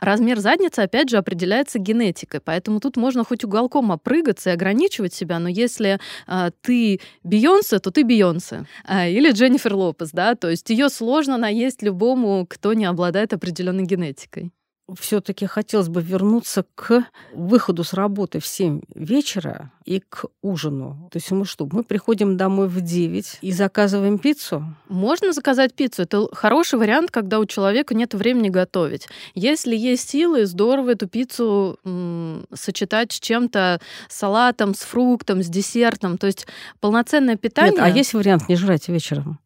Размер 0.00 0.38
задницы, 0.38 0.80
опять 0.80 1.10
же, 1.10 1.18
определяется 1.18 1.78
генетикой, 1.78 2.40
поэтому 2.40 2.80
тут 2.80 2.96
можно 2.96 3.22
хоть 3.22 3.44
уголком 3.44 3.90
опрыгаться 3.90 4.48
и 4.48 4.52
ограничивать 4.54 5.12
себя, 5.12 5.38
но 5.38 5.50
если 5.50 5.98
э, 6.26 6.50
ты 6.62 7.00
Бейонсе, 7.22 7.80
то 7.80 7.90
ты 7.90 8.02
Бейонсе. 8.02 8.64
Э, 8.88 9.10
или 9.10 9.30
Дженнифер 9.30 9.74
Лопес, 9.74 10.12
да, 10.12 10.34
то 10.34 10.48
есть 10.48 10.70
ее 10.70 10.88
сложно 10.88 11.36
наесть 11.36 11.82
любому, 11.82 12.46
кто 12.48 12.72
не 12.72 12.86
обладает 12.86 13.34
определенной 13.34 13.84
генетикой 13.84 14.52
все-таки 14.98 15.46
хотелось 15.46 15.88
бы 15.88 16.02
вернуться 16.02 16.64
к 16.74 17.04
выходу 17.32 17.84
с 17.84 17.92
работы 17.92 18.40
в 18.40 18.46
7 18.46 18.80
вечера 18.94 19.70
и 19.84 20.00
к 20.00 20.26
ужину. 20.42 21.08
То 21.12 21.18
есть 21.18 21.30
мы 21.30 21.44
что, 21.44 21.68
мы 21.70 21.82
приходим 21.82 22.36
домой 22.36 22.68
в 22.68 22.80
9 22.80 23.38
и 23.40 23.52
заказываем 23.52 24.18
пиццу? 24.18 24.64
Можно 24.88 25.32
заказать 25.32 25.74
пиццу. 25.74 26.02
Это 26.02 26.28
хороший 26.34 26.78
вариант, 26.78 27.10
когда 27.10 27.38
у 27.38 27.46
человека 27.46 27.94
нет 27.94 28.14
времени 28.14 28.48
готовить. 28.48 29.08
Если 29.34 29.76
есть 29.76 30.08
силы, 30.08 30.46
здорово 30.46 30.90
эту 30.90 31.08
пиццу 31.08 31.78
м- 31.84 32.46
сочетать 32.52 33.12
с 33.12 33.20
чем-то, 33.20 33.80
салатом, 34.08 34.74
с 34.74 34.80
фруктом, 34.80 35.42
с 35.42 35.46
десертом. 35.46 36.18
То 36.18 36.26
есть 36.26 36.46
полноценное 36.80 37.36
питание... 37.36 37.72
Нет, 37.72 37.80
а 37.82 37.88
есть 37.88 38.14
вариант 38.14 38.48
не 38.48 38.56
жрать 38.56 38.88
вечером? 38.88 39.38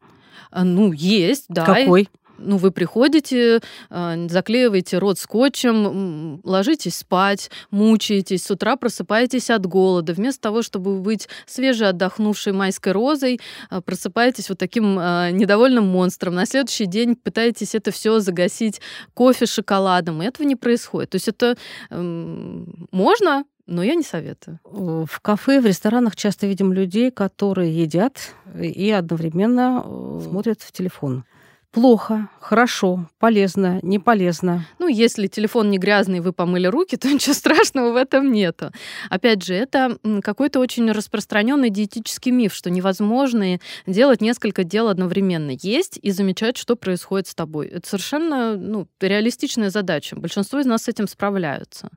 А, 0.50 0.62
ну, 0.62 0.92
есть, 0.92 1.46
да. 1.48 1.64
Какой? 1.64 2.08
Ну, 2.38 2.56
вы 2.56 2.70
приходите, 2.70 3.60
а, 3.90 4.16
заклеиваете 4.28 4.98
рот 4.98 5.18
скотчем, 5.18 6.40
ложитесь 6.44 6.96
спать, 6.96 7.50
мучаетесь, 7.70 8.44
с 8.44 8.50
утра 8.50 8.76
просыпаетесь 8.76 9.50
от 9.50 9.66
голода. 9.66 10.12
Вместо 10.12 10.40
того, 10.42 10.62
чтобы 10.62 11.00
быть 11.00 11.28
свежей, 11.46 11.88
отдохнувшей 11.88 12.52
майской 12.52 12.92
розой, 12.92 13.40
а, 13.70 13.80
просыпаетесь 13.80 14.48
вот 14.48 14.58
таким 14.58 14.96
а, 14.98 15.30
недовольным 15.30 15.86
монстром. 15.86 16.34
На 16.34 16.46
следующий 16.46 16.86
день 16.86 17.16
пытаетесь 17.16 17.74
это 17.74 17.90
все 17.90 18.20
загасить 18.20 18.80
кофе, 19.14 19.46
шоколадом. 19.46 20.22
И 20.22 20.26
этого 20.26 20.46
не 20.46 20.56
происходит. 20.56 21.10
То 21.10 21.16
есть 21.16 21.28
это 21.28 21.56
можно, 21.90 23.44
но 23.66 23.82
я 23.82 23.94
не 23.94 24.02
советую. 24.02 24.58
В 24.64 25.20
кафе, 25.20 25.60
в 25.60 25.66
ресторанах 25.66 26.16
часто 26.16 26.46
видим 26.46 26.72
людей, 26.72 27.10
которые 27.10 27.74
едят 27.74 28.34
и 28.60 28.90
одновременно 28.90 29.82
э, 29.84 30.20
смотрят 30.22 30.60
в 30.60 30.70
телефон. 30.70 31.24
Плохо, 31.74 32.28
хорошо, 32.38 33.10
полезно, 33.18 33.80
не 33.82 33.98
полезно. 33.98 34.64
Ну, 34.78 34.86
если 34.86 35.26
телефон 35.26 35.72
не 35.72 35.78
грязный, 35.78 36.20
вы 36.20 36.32
помыли 36.32 36.68
руки, 36.68 36.96
то 37.00 37.12
ничего 37.12 37.34
страшного 37.34 37.90
в 37.90 37.96
этом 37.96 38.30
нету. 38.30 38.70
Опять 39.10 39.42
же, 39.42 39.54
это 39.54 39.98
какой-то 40.22 40.60
очень 40.60 40.88
распространенный 40.92 41.70
диетический 41.70 42.30
миф, 42.30 42.54
что 42.54 42.70
невозможно 42.70 43.58
делать 43.88 44.20
несколько 44.20 44.62
дел 44.62 44.86
одновременно. 44.86 45.50
Есть 45.50 45.98
и 46.00 46.12
замечать, 46.12 46.56
что 46.56 46.76
происходит 46.76 47.26
с 47.26 47.34
тобой. 47.34 47.66
Это 47.66 47.88
совершенно 47.88 48.56
ну, 48.56 48.86
реалистичная 49.00 49.70
задача. 49.70 50.14
Большинство 50.14 50.60
из 50.60 50.66
нас 50.66 50.84
с 50.84 50.88
этим 50.88 51.08
справляются. 51.08 51.88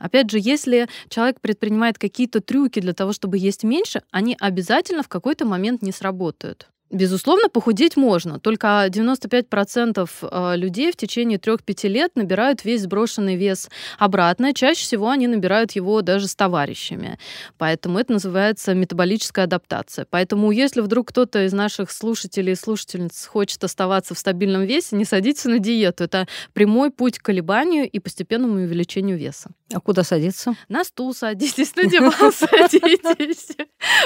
Опять 0.00 0.28
же, 0.28 0.38
если 0.40 0.88
человек 1.08 1.40
предпринимает 1.40 1.98
какие-то 1.98 2.40
трюки 2.40 2.80
для 2.80 2.94
того, 2.94 3.12
чтобы 3.12 3.38
есть 3.38 3.62
меньше, 3.62 4.02
они 4.10 4.36
обязательно 4.40 5.04
в 5.04 5.08
какой-то 5.08 5.44
момент 5.44 5.82
не 5.82 5.92
сработают 5.92 6.68
Безусловно, 6.94 7.48
похудеть 7.48 7.96
можно. 7.96 8.38
Только 8.38 8.86
95% 8.88 10.08
э, 10.22 10.56
людей 10.56 10.92
в 10.92 10.96
течение 10.96 11.38
3-5 11.38 11.88
лет 11.88 12.12
набирают 12.14 12.64
весь 12.64 12.82
сброшенный 12.82 13.34
вес 13.34 13.68
обратно. 13.98 14.54
Чаще 14.54 14.84
всего 14.84 15.10
они 15.10 15.26
набирают 15.26 15.72
его 15.72 16.02
даже 16.02 16.28
с 16.28 16.36
товарищами. 16.36 17.18
Поэтому 17.58 17.98
это 17.98 18.12
называется 18.12 18.74
метаболическая 18.74 19.46
адаптация. 19.46 20.06
Поэтому 20.08 20.52
если 20.52 20.82
вдруг 20.82 21.08
кто-то 21.08 21.44
из 21.44 21.52
наших 21.52 21.90
слушателей 21.90 22.52
и 22.52 22.56
слушательниц 22.56 23.26
хочет 23.26 23.64
оставаться 23.64 24.14
в 24.14 24.18
стабильном 24.20 24.62
весе, 24.62 24.94
не 24.94 25.04
садитесь 25.04 25.46
на 25.46 25.58
диету. 25.58 26.04
Это 26.04 26.28
прямой 26.52 26.92
путь 26.92 27.18
к 27.18 27.22
колебанию 27.22 27.90
и 27.90 27.98
постепенному 27.98 28.54
увеличению 28.54 29.18
веса. 29.18 29.50
А 29.72 29.80
куда 29.80 30.04
садиться? 30.04 30.54
На 30.68 30.84
стул 30.84 31.14
садитесь, 31.14 31.74
на 31.74 31.84
диван 31.84 32.12
садитесь, 32.32 33.56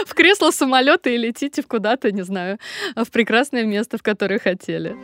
в 0.07 0.15
кресло 0.15 0.51
самолета 0.51 1.11
и 1.11 1.17
летите 1.17 1.63
куда-то, 1.63 2.13
не 2.13 2.23
знаю, 2.23 2.59
в 2.95 3.11
прекрасное 3.11 3.65
место, 3.65 3.99
в 3.99 4.03
которое 4.03 4.39
хотели. 4.39 4.97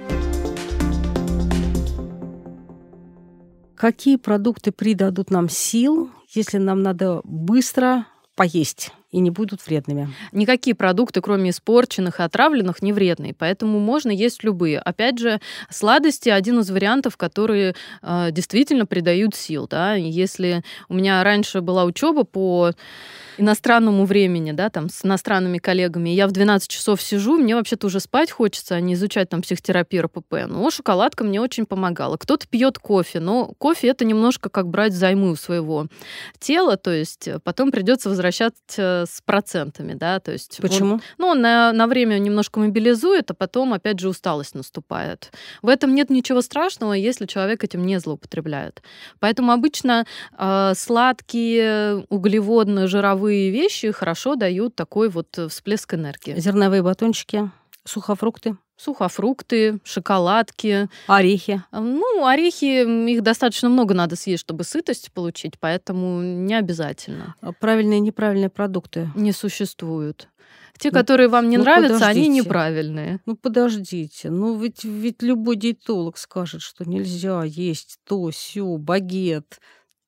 Какие 3.76 4.16
продукты 4.16 4.70
придадут 4.70 5.30
нам 5.30 5.48
сил, 5.48 6.10
если 6.30 6.58
нам 6.58 6.82
надо 6.82 7.20
быстро 7.24 8.06
поесть? 8.36 8.92
И 9.14 9.20
не 9.20 9.30
будут 9.30 9.64
вредными. 9.64 10.12
Никакие 10.32 10.74
продукты, 10.74 11.20
кроме 11.20 11.50
испорченных 11.50 12.18
и 12.18 12.22
отравленных, 12.24 12.82
не 12.82 12.92
вредные, 12.92 13.32
поэтому 13.32 13.78
можно 13.78 14.10
есть 14.10 14.42
любые. 14.42 14.80
Опять 14.80 15.20
же, 15.20 15.40
сладости 15.70 16.28
один 16.28 16.58
из 16.58 16.70
вариантов, 16.70 17.16
которые 17.16 17.76
э, 18.02 18.28
действительно 18.32 18.86
придают 18.86 19.36
сил. 19.36 19.68
Да? 19.70 19.94
Если 19.94 20.64
у 20.88 20.94
меня 20.94 21.22
раньше 21.22 21.60
была 21.60 21.84
учеба 21.84 22.24
по 22.24 22.72
иностранному 23.38 24.04
времени, 24.04 24.52
да, 24.52 24.70
там, 24.70 24.88
с 24.88 25.04
иностранными 25.04 25.58
коллегами, 25.58 26.10
я 26.10 26.26
в 26.26 26.32
12 26.32 26.68
часов 26.68 27.02
сижу, 27.02 27.36
мне 27.38 27.54
вообще-то 27.54 27.86
уже 27.86 28.00
спать 28.00 28.30
хочется, 28.30 28.74
а 28.74 28.80
не 28.80 28.94
изучать 28.94 29.28
там 29.28 29.42
психотерапию 29.42 30.04
РПП. 30.04 30.46
Но 30.48 30.70
шоколадка 30.70 31.24
мне 31.24 31.40
очень 31.40 31.66
помогала. 31.66 32.16
Кто-то 32.16 32.46
пьет 32.48 32.78
кофе, 32.78 33.20
но 33.20 33.52
кофе 33.58 33.88
это 33.88 34.04
немножко 34.04 34.48
как 34.48 34.68
брать 34.68 34.92
займы 34.92 35.30
у 35.30 35.36
своего 35.36 35.86
тела, 36.38 36.76
то 36.76 36.90
есть 36.90 37.28
потом 37.44 37.70
придется 37.70 38.08
возвращаться 38.08 39.04
с 39.08 39.20
процентами, 39.24 39.94
да, 39.94 40.20
то 40.20 40.32
есть... 40.32 40.58
Почему? 40.60 40.94
Он, 40.94 41.02
ну, 41.18 41.26
он 41.28 41.40
на, 41.40 41.72
на 41.72 41.86
время 41.86 42.18
немножко 42.18 42.60
мобилизует, 42.60 43.30
а 43.30 43.34
потом 43.34 43.72
опять 43.72 43.98
же 43.98 44.08
усталость 44.08 44.54
наступает. 44.54 45.32
В 45.62 45.68
этом 45.68 45.94
нет 45.94 46.10
ничего 46.10 46.42
страшного, 46.42 46.92
если 46.92 47.26
человек 47.26 47.64
этим 47.64 47.84
не 47.84 47.98
злоупотребляет. 47.98 48.82
Поэтому 49.18 49.52
обычно 49.52 50.06
э, 50.36 50.72
сладкие, 50.76 52.04
углеводные, 52.08 52.86
жировые 52.86 53.23
зерновые 53.24 53.50
вещи 53.50 53.90
хорошо 53.90 54.36
дают 54.36 54.74
такой 54.74 55.08
вот 55.08 55.38
э, 55.38 55.48
всплеск 55.48 55.94
энергии. 55.94 56.38
Зерновые 56.38 56.82
батончики, 56.82 57.50
сухофрукты. 57.84 58.56
Сухофрукты, 58.76 59.78
шоколадки. 59.84 60.88
Орехи. 61.06 61.62
А, 61.70 61.80
ну, 61.80 62.26
орехи, 62.26 63.08
их 63.08 63.22
достаточно 63.22 63.68
много 63.68 63.94
надо 63.94 64.16
съесть, 64.16 64.40
чтобы 64.40 64.64
сытость 64.64 65.12
получить, 65.12 65.58
поэтому 65.60 66.20
не 66.20 66.54
обязательно. 66.54 67.36
А 67.40 67.52
правильные 67.52 67.98
и 67.98 68.02
неправильные 68.02 68.50
продукты? 68.50 69.08
Не 69.14 69.32
существуют. 69.32 70.28
Те, 70.76 70.90
ну, 70.90 70.94
которые 70.98 71.28
вам 71.28 71.48
не 71.50 71.56
ну, 71.56 71.62
нравятся, 71.62 71.94
подождите. 71.94 72.26
они 72.26 72.40
неправильные. 72.40 73.20
Ну, 73.26 73.36
подождите. 73.36 74.28
Ну, 74.28 74.58
ведь, 74.58 74.82
ведь 74.82 75.22
любой 75.22 75.54
диетолог 75.54 76.18
скажет, 76.18 76.62
что 76.62 76.84
нельзя 76.84 77.44
есть 77.44 77.98
то, 78.04 78.28
сё, 78.32 78.76
багет, 78.76 79.60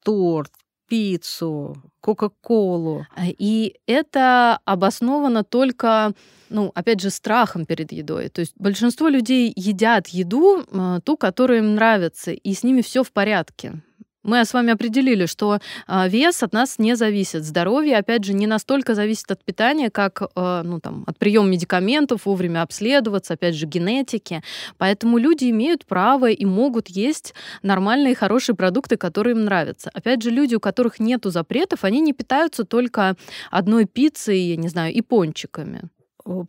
торт, 0.03 0.51
пиццу, 0.89 1.77
Кока-Колу. 2.01 3.07
А, 3.15 3.27
и 3.27 3.75
это 3.87 4.59
обосновано 4.65 5.45
только 5.45 6.15
ну, 6.49 6.71
опять 6.75 7.01
же, 7.01 7.11
страхом 7.11 7.67
перед 7.67 7.93
едой. 7.93 8.29
То 8.29 8.41
есть 8.41 8.53
большинство 8.57 9.09
людей 9.09 9.53
едят 9.57 10.09
еду, 10.09 10.65
а, 10.71 11.01
ту, 11.01 11.17
которая 11.17 11.59
им 11.59 11.75
нравится, 11.75 12.33
и 12.33 12.55
с 12.55 12.63
ними 12.63 12.83
все 12.83 13.03
в 13.03 13.13
порядке. 13.13 13.83
Мы 14.27 14.45
с 14.45 14.53
вами 14.53 14.73
определили, 14.73 15.27
что 15.27 15.61
а, 15.87 16.09
вес 16.09 16.43
от 16.43 16.53
нас 16.53 16.81
не 16.81 16.97
зависит. 16.97 17.45
Здоровье, 17.45 17.97
опять 17.97 18.25
же, 18.25 18.33
не 18.35 18.49
настолько 18.49 18.97
зависит 18.97 19.31
от 19.31 19.45
питания, 19.45 19.89
как 19.89 20.21
а, 20.35 20.65
ну, 20.65 20.81
там, 20.81 21.05
от 21.07 21.17
приема 21.17 21.47
медикаментов, 21.47 22.27
вовремя 22.27 22.63
обследоваться, 22.63 23.35
опять 23.35 23.55
же, 23.55 23.67
генетики. 23.67 24.43
Поэтому 24.79 25.19
люди 25.19 25.49
имеют 25.51 25.87
право 25.87 26.29
и 26.29 26.45
могут 26.45 26.89
есть 26.89 27.35
нормальные, 27.63 28.17
хорошие 28.17 28.57
продукты, 28.57 28.97
которые 28.97 29.37
им 29.37 29.45
нравятся. 29.45 29.91
Опять 29.95 30.23
же, 30.23 30.31
люди, 30.31 30.57
у 30.57 30.61
которых 30.61 30.99
нет 30.99 31.21
запретов, 31.25 31.85
они 31.85 32.01
не 32.01 32.13
питаются 32.13 32.65
только 32.65 33.15
одной 33.53 33.85
пиццей, 33.85 34.41
я 34.41 34.57
не 34.57 34.67
знаю, 34.67 34.93
и 34.93 35.03
пончиками 35.03 35.83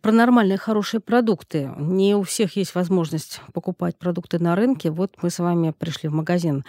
про 0.02 0.10
нормальные 0.10 0.58
хорошие 0.58 1.00
продукты. 1.00 1.70
Не 1.78 2.16
у 2.16 2.22
всех 2.22 2.56
есть 2.56 2.74
возможность 2.74 3.40
покупать 3.52 3.96
продукты 3.96 4.40
на 4.40 4.56
рынке. 4.56 4.90
Вот 4.90 5.12
мы 5.22 5.30
с 5.30 5.38
вами 5.38 5.70
пришли 5.70 6.08
в 6.08 6.12
магазин 6.12 6.64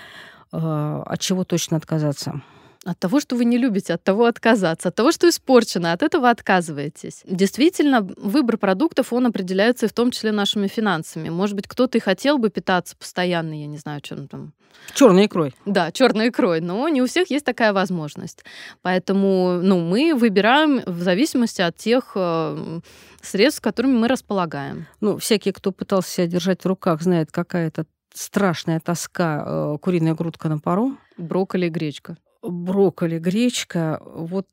от 0.51 1.19
чего 1.19 1.43
точно 1.43 1.77
отказаться? 1.77 2.41
От 2.85 2.97
того, 2.97 3.19
что 3.19 3.35
вы 3.35 3.43
не 3.43 3.57
любите, 3.57 3.93
от 3.93 4.03
того 4.03 4.25
отказаться, 4.25 4.87
от 4.87 4.95
того, 4.95 5.11
что 5.11 5.27
испорчено, 5.27 5.91
от 5.91 6.01
этого 6.01 6.29
отказываетесь. 6.29 7.23
Действительно, 7.25 8.01
выбор 8.01 8.57
продуктов, 8.57 9.11
он 9.11 9.25
определяется 9.25 9.85
и 9.85 9.89
в 9.89 9.93
том 9.93 10.11
числе 10.11 10.31
нашими 10.31 10.67
финансами. 10.67 11.27
Может 11.29 11.57
быть, 11.57 11.67
кто-то 11.67 11.97
и 11.97 12.01
хотел 12.01 12.37
бы 12.37 12.49
питаться 12.49 12.95
постоянно, 12.95 13.53
я 13.53 13.67
не 13.67 13.77
знаю, 13.77 13.99
чем 13.99 14.29
там. 14.29 14.53
Черной 14.93 15.25
икрой. 15.25 15.53
Да, 15.65 15.91
черной 15.91 16.29
икрой, 16.29 16.61
но 16.61 16.87
не 16.87 17.01
у 17.01 17.07
всех 17.07 17.29
есть 17.29 17.43
такая 17.43 17.73
возможность. 17.73 18.45
Поэтому 18.81 19.59
ну, 19.61 19.79
мы 19.81 20.15
выбираем 20.15 20.81
в 20.85 21.01
зависимости 21.01 21.61
от 21.61 21.75
тех 21.75 22.13
э, 22.15 22.79
средств, 23.21 23.61
которыми 23.61 23.97
мы 23.97 24.07
располагаем. 24.07 24.87
Ну, 25.01 25.17
всякий, 25.17 25.51
кто 25.51 25.73
пытался 25.73 26.09
себя 26.09 26.27
держать 26.27 26.63
в 26.63 26.65
руках, 26.65 27.01
знает, 27.01 27.29
какая 27.31 27.67
это 27.67 27.85
страшная 28.19 28.79
тоска 28.79 29.43
э, 29.45 29.77
куриная 29.81 30.13
грудка 30.13 30.49
на 30.49 30.59
пару. 30.59 30.97
Брокколи 31.17 31.67
и 31.67 31.69
гречка. 31.69 32.17
Брокколи, 32.41 33.17
гречка. 33.17 34.01
Вот 34.05 34.47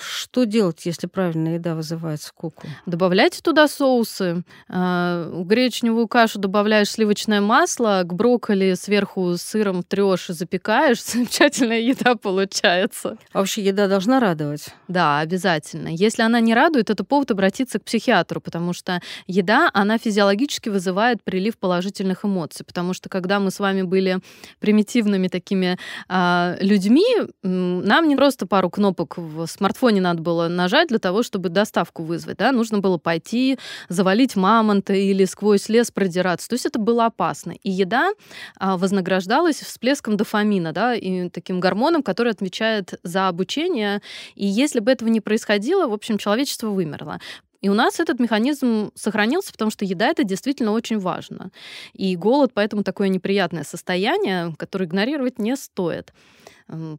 что 0.00 0.44
делать, 0.44 0.86
если 0.86 1.06
правильная 1.06 1.54
еда 1.54 1.74
вызывает 1.74 2.22
скуку? 2.22 2.66
Добавляйте 2.86 3.40
туда 3.42 3.68
соусы. 3.68 4.42
А, 4.68 5.30
в 5.30 5.44
гречневую 5.44 6.08
кашу 6.08 6.38
добавляешь 6.38 6.90
сливочное 6.90 7.40
масло, 7.40 8.02
к 8.04 8.12
брокколи 8.12 8.74
сверху 8.74 9.36
сыром 9.36 9.82
трешь 9.82 10.30
и 10.30 10.32
запекаешь. 10.32 11.02
Замечательная 11.04 11.80
еда 11.80 12.14
получается. 12.14 13.16
А 13.32 13.38
вообще 13.38 13.62
еда 13.62 13.88
должна 13.88 14.20
радовать? 14.20 14.68
Да, 14.88 15.20
обязательно. 15.20 15.88
Если 15.88 16.22
она 16.22 16.40
не 16.40 16.54
радует, 16.54 16.90
это 16.90 17.04
повод 17.04 17.30
обратиться 17.30 17.78
к 17.78 17.84
психиатру, 17.84 18.40
потому 18.40 18.72
что 18.72 19.00
еда, 19.26 19.70
она 19.72 19.98
физиологически 19.98 20.68
вызывает 20.68 21.22
прилив 21.22 21.58
положительных 21.58 22.24
эмоций. 22.24 22.64
Потому 22.64 22.94
что 22.94 23.08
когда 23.08 23.40
мы 23.40 23.50
с 23.50 23.58
вами 23.58 23.82
были 23.82 24.18
примитивными 24.60 25.28
такими 25.28 25.78
а, 26.08 26.56
людьми, 26.60 27.06
нам 27.42 28.08
не 28.08 28.16
просто 28.16 28.46
пару 28.46 28.70
кнопок 28.70 29.16
в 29.16 29.46
смартфоне 29.46 29.87
надо 30.00 30.22
было 30.22 30.48
нажать 30.48 30.88
для 30.88 30.98
того, 30.98 31.22
чтобы 31.22 31.48
доставку 31.48 32.02
вызвать. 32.02 32.38
Да? 32.38 32.52
Нужно 32.52 32.78
было 32.78 32.98
пойти, 32.98 33.58
завалить 33.88 34.36
мамонта 34.36 34.92
или 34.92 35.24
сквозь 35.24 35.68
лес 35.68 35.90
продираться. 35.90 36.48
То 36.48 36.54
есть 36.54 36.66
это 36.66 36.78
было 36.78 37.06
опасно. 37.06 37.52
И 37.62 37.70
еда 37.70 38.10
а, 38.58 38.76
вознаграждалась 38.76 39.60
всплеском 39.60 40.16
дофамина, 40.16 40.72
да, 40.72 40.94
и 40.94 41.28
таким 41.28 41.60
гормоном, 41.60 42.02
который 42.02 42.32
отвечает 42.32 42.98
за 43.02 43.28
обучение. 43.28 44.02
И 44.34 44.46
если 44.46 44.80
бы 44.80 44.90
этого 44.90 45.08
не 45.08 45.20
происходило, 45.20 45.88
в 45.88 45.92
общем, 45.92 46.18
человечество 46.18 46.68
вымерло. 46.68 47.20
И 47.60 47.68
у 47.68 47.74
нас 47.74 47.98
этот 47.98 48.20
механизм 48.20 48.92
сохранился, 48.94 49.52
потому 49.52 49.70
что 49.70 49.84
еда 49.84 50.08
это 50.08 50.22
действительно 50.22 50.72
очень 50.72 50.98
важно. 50.98 51.50
И 51.92 52.14
голод 52.14 52.52
поэтому 52.54 52.84
такое 52.84 53.08
неприятное 53.08 53.64
состояние, 53.64 54.54
которое 54.56 54.84
игнорировать 54.84 55.38
не 55.38 55.56
стоит. 55.56 56.12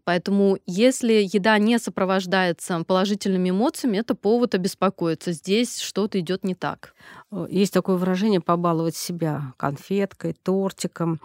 Поэтому 0.03 0.57
если 0.65 1.13
еда 1.13 1.57
не 1.59 1.77
сопровождается 1.77 2.83
положительными 2.83 3.51
эмоциями, 3.51 3.97
это 3.97 4.15
повод 4.15 4.55
обеспокоиться. 4.55 5.31
Здесь 5.31 5.79
что-то 5.79 6.19
идет 6.19 6.43
не 6.43 6.55
так. 6.55 6.95
Э, 7.31 7.45
есть 7.49 7.73
такое 7.73 7.97
выражение 7.97 8.41
побаловать 8.41 8.95
себя 8.95 9.53
конфеткой, 9.57 10.33
тортиком. 10.33 11.19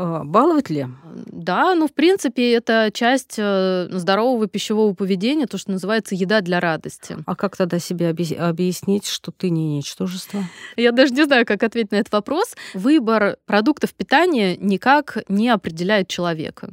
Э, 0.00 0.22
баловать 0.24 0.70
ли? 0.70 0.86
Да, 1.26 1.74
ну, 1.74 1.86
в 1.86 1.92
принципе, 1.92 2.54
это 2.54 2.90
часть 2.92 3.34
э, 3.36 3.86
здорового 3.90 4.46
пищевого 4.46 4.94
поведения, 4.94 5.46
то, 5.46 5.58
что 5.58 5.72
называется 5.72 6.14
еда 6.14 6.40
для 6.40 6.58
радости. 6.58 7.18
А 7.26 7.36
как 7.36 7.56
тогда 7.56 7.78
себе 7.78 8.08
объяснить, 8.08 9.06
что 9.06 9.30
ты 9.30 9.50
не 9.50 9.76
ничтожество? 9.76 10.42
Я 10.76 10.92
даже 10.92 11.12
не 11.12 11.24
знаю, 11.24 11.44
как 11.44 11.62
ответить 11.62 11.92
на 11.92 11.96
этот 11.96 12.14
вопрос. 12.14 12.54
Выбор 12.72 13.36
продуктов 13.44 13.92
питания 13.92 14.56
никак 14.56 15.18
не 15.28 15.50
определяет 15.50 16.08
человека. 16.08 16.70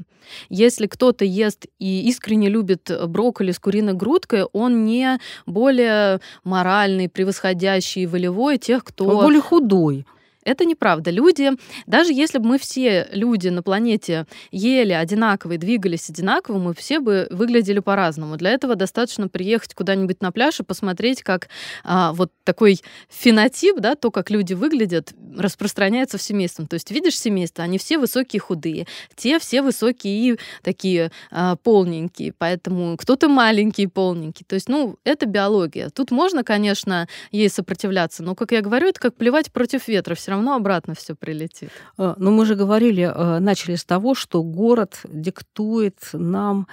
Если 0.47 0.87
кто-то 0.87 1.25
ест 1.25 1.65
и 1.79 2.07
искренне 2.07 2.47
любит 2.47 2.89
брокколи 3.07 3.51
с 3.51 3.59
куриной 3.59 3.93
грудкой, 3.93 4.43
он 4.53 4.85
не 4.85 5.19
более 5.45 6.21
моральный, 6.45 7.09
превосходящий 7.09 8.05
волевой 8.05 8.57
тех, 8.57 8.85
кто... 8.85 9.05
Он 9.05 9.25
более 9.25 9.41
худой. 9.41 10.05
Это 10.47 10.63
неправда. 10.63 11.12
Люди, 11.12 11.51
даже 11.88 12.13
если 12.13 12.38
бы 12.38 12.47
мы 12.47 12.57
все 12.57 13.10
люди 13.12 13.49
на 13.49 13.62
планете 13.62 14.25
ели 14.49 14.93
одинаково 14.93 15.53
и 15.53 15.57
двигались 15.57 16.10
одинаково, 16.10 16.57
мы 16.57 16.73
все 16.73 17.01
бы 17.01 17.27
выглядели 17.31 17.79
по-разному. 17.79 18.38
Для 18.38 18.51
этого 18.51 18.75
достаточно 18.75 19.27
приехать 19.27 19.73
куда-нибудь 19.73 20.21
на 20.21 20.31
пляж 20.31 20.62
и 20.62 20.63
посмотреть, 20.63 21.21
как 21.21 21.49
а, 21.83 22.13
вот 22.13 22.31
такой 22.45 22.79
фенотип, 23.10 23.79
да, 23.79 23.95
то, 23.95 24.10
как 24.10 24.29
люди 24.29 24.53
выглядят, 24.53 25.13
распространяется 25.38 26.17
в 26.17 26.21
семействе. 26.21 26.65
То 26.65 26.75
есть 26.75 26.91
видишь 26.91 27.19
семейство, 27.19 27.65
они 27.65 27.77
все 27.77 27.97
высокие, 27.97 28.39
худые, 28.39 28.88
те 29.17 29.39
все 29.39 29.62
высокие 29.62 30.13
и 30.15 30.39
такие 30.63 31.12
а, 31.29 31.57
полненькие, 31.57 32.33
поэтому 32.38 32.95
кто-то 32.95 33.27
маленький, 33.27 33.88
полненький. 33.88 34.45
То 34.47 34.55
есть, 34.55 34.69
ну, 34.69 34.97
это 35.03 35.25
биология. 35.25 35.89
Тут 35.89 36.12
можно, 36.12 36.45
конечно, 36.45 37.10
ей 37.31 37.49
сопротивляться, 37.49 38.23
но, 38.23 38.33
как 38.33 38.53
я 38.53 38.62
говорю, 38.62 38.88
это 38.88 39.01
как 39.01 39.15
плевать 39.15 39.51
против 39.51 39.89
ветра, 39.89 40.15
все 40.15 40.31
равно 40.31 40.37
обратно 40.56 40.93
все 40.93 41.15
прилетит. 41.15 41.69
А, 41.97 42.15
ну, 42.17 42.32
мы 42.32 42.45
же 42.45 42.56
говорили, 42.56 43.12
а, 43.13 43.39
начали 43.39 43.76
с 43.76 43.86
того, 43.86 44.15
что 44.15 44.43
город 44.43 45.02
диктует 45.06 45.97
нам 46.13 46.67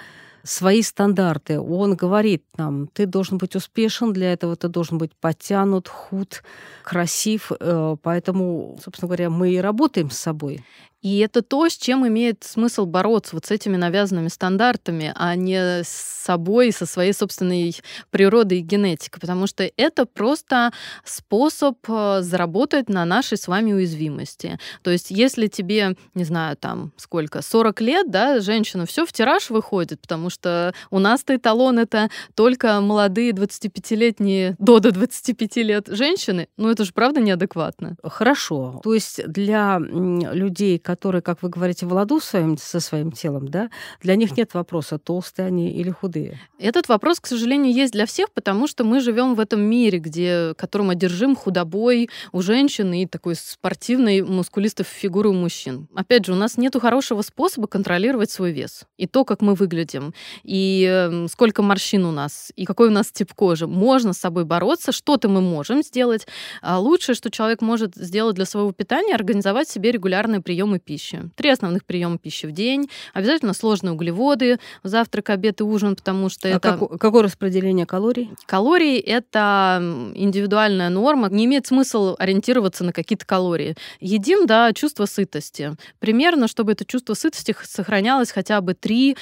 свои 0.45 0.81
стандарты. 0.81 1.59
Он 1.59 1.95
говорит 1.95 2.43
нам, 2.57 2.87
ты 2.87 3.05
должен 3.05 3.37
быть 3.37 3.55
успешен, 3.55 4.13
для 4.13 4.31
этого 4.31 4.55
ты 4.55 4.67
должен 4.67 4.97
быть 4.97 5.11
подтянут, 5.19 5.87
худ, 5.87 6.43
красив. 6.83 7.51
Э, 7.59 7.95
поэтому, 8.01 8.77
собственно 8.83 9.07
говоря, 9.07 9.29
мы 9.29 9.53
и 9.53 9.57
работаем 9.57 10.11
с 10.11 10.17
собой. 10.17 10.63
И 11.01 11.19
это 11.19 11.41
то, 11.41 11.69
с 11.69 11.77
чем 11.77 12.07
имеет 12.07 12.43
смысл 12.43 12.85
бороться, 12.85 13.35
вот 13.35 13.45
с 13.45 13.51
этими 13.51 13.77
навязанными 13.77 14.27
стандартами, 14.27 15.13
а 15.15 15.35
не 15.35 15.83
с 15.83 16.15
собой, 16.25 16.71
со 16.71 16.85
своей 16.85 17.13
собственной 17.13 17.75
природой 18.09 18.59
и 18.59 18.61
генетикой, 18.61 19.21
потому 19.21 19.45
что 19.45 19.69
это 19.77 20.05
просто 20.05 20.71
способ 21.03 21.77
э, 21.87 22.21
заработать 22.21 22.89
на 22.89 23.05
нашей 23.05 23.37
с 23.37 23.47
вами 23.47 23.73
уязвимости. 23.73 24.59
То 24.81 24.89
есть 24.89 25.11
если 25.11 25.47
тебе, 25.47 25.95
не 26.15 26.23
знаю, 26.23 26.57
там 26.57 26.91
сколько, 26.97 27.41
40 27.41 27.81
лет, 27.81 28.09
да, 28.09 28.39
женщина 28.39 28.85
все 28.85 29.05
в 29.05 29.13
тираж 29.13 29.51
выходит, 29.51 30.01
потому 30.01 30.29
что 30.31 30.73
у 30.89 30.99
нас-то 30.99 31.35
эталон 31.35 31.77
это 31.77 32.09
только 32.33 32.81
молодые 32.81 33.31
25-летние, 33.31 34.55
до 34.57 34.79
до 34.79 34.91
25 34.91 35.55
лет 35.57 35.87
женщины, 35.87 36.47
ну 36.57 36.69
это 36.69 36.83
же 36.85 36.93
правда 36.93 37.21
неадекватно. 37.21 37.95
Хорошо. 38.03 38.81
То 38.83 38.93
есть 38.93 39.25
для 39.27 39.79
людей, 39.79 40.79
которые 40.79 40.94
которые, 40.95 41.21
как 41.21 41.43
вы 41.43 41.49
говорите, 41.49 41.85
в 41.85 41.91
ладу 41.91 42.21
своим, 42.21 42.57
со 42.57 42.79
своим 42.79 43.11
телом, 43.11 43.49
да, 43.49 43.69
для 44.01 44.15
них 44.15 44.37
нет 44.37 44.53
вопроса, 44.53 44.97
толстые 44.97 45.47
они 45.47 45.69
или 45.69 45.89
худые. 45.89 46.39
Этот 46.57 46.87
вопрос, 46.87 47.19
к 47.19 47.27
сожалению, 47.27 47.73
есть 47.73 47.91
для 47.91 48.05
всех, 48.05 48.31
потому 48.31 48.65
что 48.65 48.85
мы 48.85 49.01
живем 49.01 49.35
в 49.35 49.41
этом 49.41 49.59
мире, 49.59 49.99
где, 49.99 50.53
которым 50.55 50.89
одержим 50.91 51.35
худобой 51.35 52.09
у 52.31 52.41
женщин 52.41 52.93
и 52.93 53.05
такой 53.05 53.35
спортивной, 53.35 54.21
мускулистой 54.21 54.85
фигуры 54.85 55.29
у 55.29 55.33
мужчин. 55.33 55.89
Опять 55.93 56.25
же, 56.27 56.31
у 56.31 56.35
нас 56.35 56.57
нет 56.57 56.73
хорошего 56.79 57.21
способа 57.23 57.67
контролировать 57.67 58.31
свой 58.31 58.53
вес. 58.53 58.85
И 58.97 59.05
то, 59.05 59.25
как 59.25 59.41
мы 59.41 59.53
выглядим, 59.53 60.13
и 60.43 60.85
эм, 60.89 61.27
сколько 61.27 61.61
морщин 61.61 62.05
у 62.05 62.11
нас, 62.13 62.53
и 62.55 62.63
какой 62.63 62.87
у 62.87 62.91
нас 62.91 63.11
тип 63.11 63.33
кожи. 63.33 63.67
Можно 63.67 64.13
с 64.13 64.17
собой 64.17 64.45
бороться, 64.45 64.93
что-то 64.93 65.27
мы 65.27 65.41
можем 65.41 65.83
сделать. 65.83 66.25
А 66.61 66.79
лучшее, 66.79 67.15
что 67.15 67.29
человек 67.29 67.61
может 67.61 67.95
сделать 67.95 68.35
для 68.35 68.45
своего 68.45 68.71
питания, 68.71 69.13
организовать 69.13 69.67
себе 69.67 69.91
регулярные 69.91 70.41
приемы 70.41 70.74
пищи. 70.79 71.29
Три 71.35 71.49
основных 71.49 71.85
приема 71.85 72.17
пищи 72.17 72.45
в 72.45 72.51
день. 72.51 72.89
Обязательно 73.13 73.53
сложные 73.53 73.93
углеводы, 73.93 74.59
завтрак, 74.83 75.29
обед 75.29 75.61
и 75.61 75.63
ужин, 75.63 75.95
потому 75.95 76.29
что 76.29 76.47
а 76.47 76.51
это... 76.51 76.77
Как, 76.77 76.99
какое 76.99 77.23
распределение 77.23 77.85
калорий? 77.85 78.29
Калории— 78.45 78.97
это 78.99 79.79
индивидуальная 80.15 80.89
норма. 80.89 81.29
Не 81.29 81.45
имеет 81.45 81.67
смысла 81.67 82.15
ориентироваться 82.17 82.83
на 82.83 82.93
какие-то 82.93 83.25
калории. 83.25 83.75
Едим, 83.99 84.45
да, 84.45 84.73
чувство 84.73 85.05
сытости. 85.05 85.75
Примерно, 85.99 86.47
чтобы 86.47 86.73
это 86.73 86.85
чувство 86.85 87.13
сытости 87.13 87.55
сохранялось 87.63 88.31
хотя 88.31 88.61
бы 88.61 88.73
3 88.73 89.15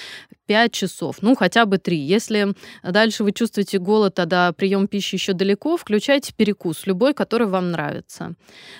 5 0.45 0.71
часов, 0.71 1.17
ну 1.21 1.35
хотя 1.35 1.65
бы 1.65 1.77
3. 1.77 1.97
Если 1.97 2.53
дальше 2.83 3.23
вы 3.23 3.31
чувствуете 3.31 3.79
голод, 3.79 4.19
а 4.19 4.25
до 4.25 4.53
прием 4.53 4.87
пищи 4.87 5.15
еще 5.15 5.33
далеко, 5.33 5.77
включайте 5.77 6.33
перекус, 6.33 6.85
любой, 6.85 7.13
который 7.13 7.47
вам 7.47 7.71
нравится. 7.71 8.33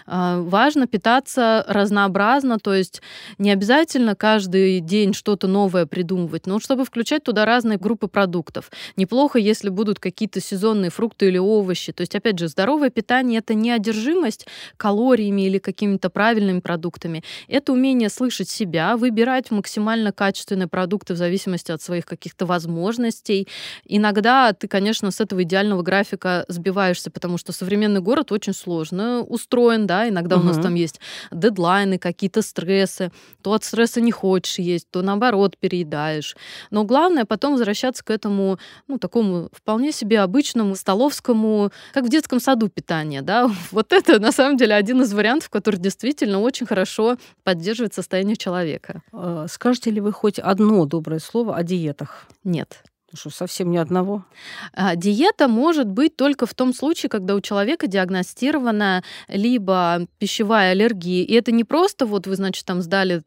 А, 0.06 0.42
важно 0.42 0.88
питаться 0.88 1.66
разнообразно, 1.68 2.60
то 2.60 2.74
есть 2.74 3.02
не 3.38 3.52
обязательно 3.52 4.16
каждый 4.16 4.80
день 4.82 5.14
что-то 5.14 5.48
новое 5.48 5.86
придумывать, 5.86 6.48
но 6.48 6.60
чтобы 6.60 6.86
включать 6.86 7.24
туда 7.24 7.46
разные 7.46 7.78
группы 7.78 8.08
продуктов. 8.08 8.70
Неплохо, 8.98 9.40
если 9.40 9.70
будут 9.70 10.00
какие-то 10.00 10.42
сезонные 10.42 10.92
фрукты 10.92 11.28
или 11.28 11.38
овощи. 11.38 11.92
То 11.94 12.02
есть, 12.02 12.16
опять 12.16 12.40
же, 12.40 12.48
здоровое 12.48 12.90
питание— 12.90 13.40
это 13.40 13.54
не 13.54 13.72
одержимость 13.72 14.48
калориями 14.78 15.44
или 15.44 15.58
какими-то 15.58 16.10
правильными 16.10 16.60
продуктами. 16.60 17.24
Это 17.48 17.72
умение 17.72 18.10
слышать 18.10 18.50
себя, 18.50 18.98
выбирать 18.98 19.52
максимально 19.52 20.12
качественные 20.12 20.68
продукты 20.68 21.14
в 21.14 21.18
зависимости 21.18 21.53
зависимости 21.54 21.72
от 21.72 21.82
своих 21.82 22.06
каких-то 22.06 22.46
возможностей. 22.46 23.48
Иногда 23.86 24.54
ты, 24.54 24.68
конечно, 24.68 25.12
с 25.12 25.22
этого 25.22 25.44
идеального 25.44 25.82
графика 25.82 26.46
сбиваешься, 26.48 27.12
потому 27.12 27.38
что 27.38 27.52
современный 27.52 28.02
город 28.02 28.32
очень 28.32 28.54
сложно 28.54 29.22
устроен, 29.22 29.88
да, 29.88 30.10
иногда 30.10 30.36
угу. 30.36 30.44
у 30.44 30.48
нас 30.48 30.58
там 30.58 30.76
есть 30.76 31.00
дедлайны, 31.32 31.98
какие-то 31.98 32.42
стрессы, 32.42 33.12
то 33.42 33.54
от 33.54 33.64
стресса 33.64 34.02
не 34.02 34.12
хочешь 34.12 34.60
есть, 34.60 34.88
то 34.92 35.02
наоборот 35.02 35.58
переедаешь. 35.58 36.36
Но 36.72 36.84
главное 36.84 37.26
потом 37.26 37.54
возвращаться 37.54 38.04
к 38.04 38.10
этому, 38.12 38.58
ну, 38.88 38.98
такому 38.98 39.50
вполне 39.52 39.92
себе 39.92 40.22
обычному 40.22 40.76
столовскому, 40.76 41.72
как 41.94 42.06
в 42.06 42.10
детском 42.10 42.40
саду 42.40 42.70
питания, 42.70 43.22
да. 43.22 43.50
Вот 43.72 43.94
это, 43.94 44.20
на 44.20 44.32
самом 44.32 44.58
деле, 44.58 44.76
один 44.76 45.02
из 45.02 45.14
вариантов, 45.14 45.50
который 45.50 45.80
действительно 45.80 46.40
очень 46.40 46.66
хорошо 46.66 47.18
поддерживает 47.44 47.94
состояние 47.94 48.36
человека. 48.36 49.02
А, 49.12 49.48
скажете 49.48 49.92
ли 49.92 50.02
вы 50.02 50.12
хоть 50.12 50.40
одно 50.40 50.86
доброе 50.86 51.20
слово 51.20 51.43
слова 51.44 51.58
о 51.58 51.64
диетах? 51.64 52.28
Нет. 52.46 52.84
Что, 53.14 53.30
совсем 53.30 53.70
ни 53.70 53.78
одного? 53.78 54.26
А, 54.74 54.96
диета 54.96 55.48
может 55.48 55.88
быть 55.88 56.16
только 56.16 56.48
в 56.48 56.54
том 56.56 56.74
случае, 56.74 57.10
когда 57.10 57.36
у 57.36 57.42
человека 57.42 57.86
диагностирована 57.86 59.04
либо 59.28 60.08
пищевая 60.18 60.72
аллергия. 60.72 61.24
И 61.24 61.34
это 61.34 61.52
не 61.52 61.64
просто 61.64 62.08
вот 62.08 62.26
вы, 62.26 62.36
значит, 62.36 62.66
там 62.66 62.82
сдали 62.82 63.22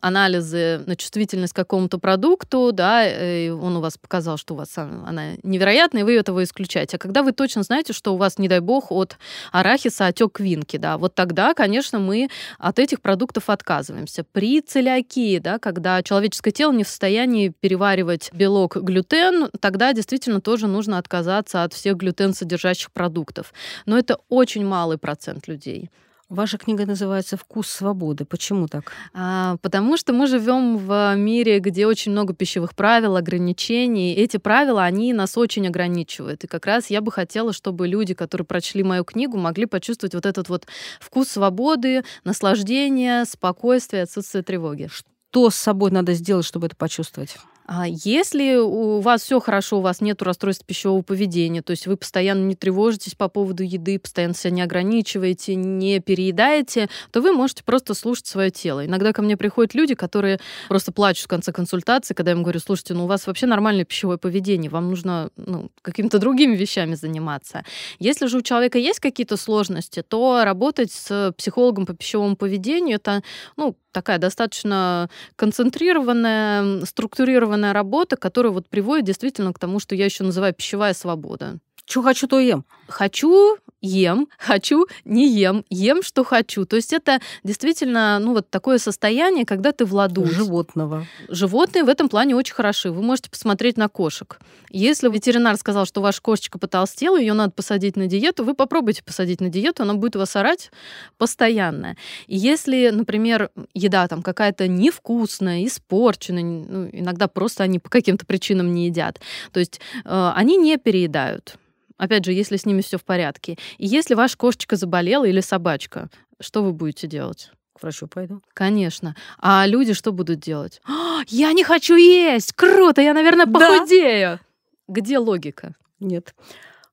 анализы 0.00 0.82
на 0.86 0.96
чувствительность 0.96 1.52
к 1.52 1.56
какому-то 1.56 1.98
продукту, 1.98 2.70
да, 2.72 3.06
и 3.06 3.50
он 3.50 3.76
у 3.76 3.80
вас 3.80 3.98
показал, 3.98 4.38
что 4.38 4.54
у 4.54 4.56
вас 4.56 4.76
она 4.78 5.32
невероятная, 5.42 6.02
и 6.02 6.04
вы 6.04 6.14
этого 6.16 6.42
исключаете. 6.42 6.96
А 6.96 6.98
когда 6.98 7.22
вы 7.22 7.32
точно 7.32 7.62
знаете, 7.62 7.92
что 7.92 8.14
у 8.14 8.16
вас, 8.16 8.38
не 8.38 8.48
дай 8.48 8.60
бог, 8.60 8.90
от 8.90 9.18
арахиса 9.52 10.06
отек 10.06 10.32
квинки, 10.32 10.78
да, 10.78 10.96
вот 10.96 11.14
тогда, 11.14 11.52
конечно, 11.52 11.98
мы 11.98 12.28
от 12.58 12.78
этих 12.78 13.02
продуктов 13.02 13.50
отказываемся. 13.50 14.24
При 14.32 14.62
целиакии, 14.62 15.38
да, 15.38 15.58
когда 15.58 16.02
человеческое 16.02 16.52
тело 16.52 16.72
не 16.72 16.84
в 16.84 16.88
состоянии 16.88 17.52
переваривать 17.60 18.30
белок 18.32 18.76
глютен, 18.76 19.25
глютен, 19.30 19.50
тогда 19.60 19.92
действительно 19.92 20.40
тоже 20.40 20.66
нужно 20.66 20.98
отказаться 20.98 21.62
от 21.62 21.72
всех 21.72 21.96
глютен 21.96 22.34
содержащих 22.34 22.90
продуктов. 22.92 23.52
Но 23.86 23.98
это 23.98 24.18
очень 24.28 24.64
малый 24.64 24.98
процент 24.98 25.48
людей. 25.48 25.90
Ваша 26.28 26.58
книга 26.58 26.86
называется 26.86 27.36
«Вкус 27.36 27.68
свободы». 27.68 28.24
Почему 28.24 28.66
так? 28.66 28.90
А, 29.14 29.58
потому 29.62 29.96
что 29.96 30.12
мы 30.12 30.26
живем 30.26 30.76
в 30.76 31.14
мире, 31.14 31.60
где 31.60 31.86
очень 31.86 32.10
много 32.10 32.34
пищевых 32.34 32.74
правил, 32.74 33.14
ограничений. 33.14 34.12
Эти 34.12 34.36
правила, 34.36 34.82
они 34.82 35.12
нас 35.12 35.38
очень 35.38 35.68
ограничивают. 35.68 36.42
И 36.42 36.48
как 36.48 36.66
раз 36.66 36.90
я 36.90 37.00
бы 37.00 37.12
хотела, 37.12 37.52
чтобы 37.52 37.86
люди, 37.86 38.12
которые 38.12 38.44
прочли 38.44 38.82
мою 38.82 39.04
книгу, 39.04 39.36
могли 39.36 39.66
почувствовать 39.66 40.14
вот 40.14 40.26
этот 40.26 40.48
вот 40.48 40.66
вкус 40.98 41.28
свободы, 41.28 42.02
наслаждения, 42.24 43.24
спокойствия, 43.24 44.02
отсутствие 44.02 44.42
тревоги. 44.42 44.88
Что 44.90 45.48
с 45.50 45.54
собой 45.54 45.92
надо 45.92 46.14
сделать, 46.14 46.44
чтобы 46.44 46.66
это 46.66 46.74
почувствовать? 46.74 47.36
А 47.68 47.86
если 47.88 48.56
у 48.56 49.00
вас 49.00 49.22
все 49.22 49.40
хорошо, 49.40 49.78
у 49.78 49.80
вас 49.80 50.00
нет 50.00 50.22
расстройств 50.22 50.64
пищевого 50.64 51.02
поведения, 51.02 51.62
то 51.62 51.72
есть 51.72 51.88
вы 51.88 51.96
постоянно 51.96 52.44
не 52.44 52.54
тревожитесь 52.54 53.16
по 53.16 53.28
поводу 53.28 53.64
еды, 53.64 53.98
постоянно 53.98 54.34
себя 54.34 54.50
не 54.52 54.62
ограничиваете, 54.62 55.56
не 55.56 55.98
переедаете, 55.98 56.88
то 57.10 57.20
вы 57.20 57.32
можете 57.32 57.64
просто 57.64 57.94
слушать 57.94 58.26
свое 58.26 58.50
тело. 58.50 58.86
Иногда 58.86 59.12
ко 59.12 59.20
мне 59.20 59.36
приходят 59.36 59.74
люди, 59.74 59.96
которые 59.96 60.38
просто 60.68 60.92
плачут 60.92 61.24
в 61.24 61.28
конце 61.28 61.50
консультации, 61.50 62.14
когда 62.14 62.30
я 62.30 62.36
им 62.36 62.44
говорю, 62.44 62.60
слушайте, 62.60 62.94
ну 62.94 63.04
у 63.04 63.08
вас 63.08 63.26
вообще 63.26 63.46
нормальное 63.46 63.84
пищевое 63.84 64.18
поведение, 64.18 64.70
вам 64.70 64.88
нужно 64.88 65.30
ну, 65.36 65.70
какими-то 65.82 66.20
другими 66.20 66.54
вещами 66.54 66.94
заниматься. 66.94 67.64
Если 67.98 68.26
же 68.26 68.38
у 68.38 68.42
человека 68.42 68.78
есть 68.78 69.00
какие-то 69.00 69.36
сложности, 69.36 70.02
то 70.02 70.42
работать 70.44 70.92
с 70.92 71.32
психологом 71.36 71.84
по 71.84 71.94
пищевому 71.94 72.36
поведению 72.36 72.96
это 72.96 73.22
ну, 73.56 73.76
такая 73.96 74.18
достаточно 74.18 75.08
концентрированная, 75.36 76.84
структурированная 76.84 77.55
работа, 77.72 78.16
которая 78.16 78.52
вот 78.52 78.68
приводит 78.68 79.04
действительно 79.04 79.52
к 79.52 79.58
тому, 79.58 79.78
что 79.78 79.94
я 79.94 80.04
еще 80.04 80.24
называю 80.24 80.54
пищевая 80.54 80.94
свобода. 80.94 81.58
Что 81.84 82.02
хочу, 82.02 82.26
то 82.26 82.40
ем. 82.40 82.64
Хочу, 82.88 83.58
ем, 83.80 84.28
хочу, 84.38 84.86
не 85.04 85.28
ем, 85.28 85.64
ем, 85.70 86.02
что 86.02 86.24
хочу. 86.24 86.64
То 86.64 86.76
есть 86.76 86.92
это 86.92 87.20
действительно, 87.44 88.18
ну, 88.18 88.34
вот 88.34 88.50
такое 88.50 88.78
состояние, 88.78 89.44
когда 89.44 89.72
ты 89.72 89.84
в 89.84 89.94
ладу. 89.94 90.24
Животного. 90.26 91.06
Животные 91.28 91.84
в 91.84 91.88
этом 91.88 92.08
плане 92.08 92.34
очень 92.34 92.54
хороши. 92.54 92.90
Вы 92.90 93.02
можете 93.02 93.30
посмотреть 93.30 93.76
на 93.76 93.88
кошек. 93.88 94.38
Если 94.70 95.08
ветеринар 95.08 95.56
сказал, 95.56 95.86
что 95.86 96.00
ваша 96.00 96.20
кошечка 96.20 96.58
потолстела, 96.58 97.18
ее 97.18 97.34
надо 97.34 97.52
посадить 97.52 97.96
на 97.96 98.06
диету, 98.06 98.44
вы 98.44 98.54
попробуйте 98.54 99.02
посадить 99.02 99.40
на 99.40 99.48
диету, 99.48 99.82
она 99.82 99.94
будет 99.94 100.16
вас 100.16 100.34
орать 100.36 100.70
постоянно. 101.18 101.96
И 102.26 102.36
если, 102.36 102.90
например, 102.90 103.50
еда 103.74 104.08
там 104.08 104.22
какая-то 104.22 104.68
невкусная, 104.68 105.64
испорченная, 105.64 106.42
ну, 106.42 106.88
иногда 106.92 107.28
просто 107.28 107.62
они 107.62 107.78
по 107.78 107.88
каким-то 107.88 108.26
причинам 108.26 108.72
не 108.72 108.86
едят, 108.86 109.20
то 109.52 109.60
есть 109.60 109.80
э, 110.04 110.32
они 110.34 110.56
не 110.56 110.76
переедают. 110.76 111.56
Опять 111.96 112.24
же, 112.24 112.32
если 112.32 112.56
с 112.56 112.66
ними 112.66 112.82
все 112.82 112.98
в 112.98 113.04
порядке. 113.04 113.56
И 113.78 113.86
если 113.86 114.14
ваша 114.14 114.36
кошечка 114.36 114.76
заболела 114.76 115.24
или 115.24 115.40
собачка, 115.40 116.10
что 116.40 116.62
вы 116.62 116.72
будете 116.72 117.06
делать? 117.06 117.50
К 117.74 117.82
врачу 117.82 118.06
пойду. 118.06 118.42
Конечно. 118.54 119.14
А 119.38 119.66
люди 119.66 119.92
что 119.92 120.12
будут 120.12 120.40
делать? 120.40 120.80
«А, 120.86 121.22
я 121.28 121.52
не 121.52 121.62
хочу 121.62 121.96
есть! 121.96 122.52
Круто! 122.52 123.02
Я, 123.02 123.12
наверное, 123.12 123.46
похудею! 123.46 124.38
Да. 124.38 124.40
Где 124.88 125.18
логика? 125.18 125.74
Нет. 126.00 126.34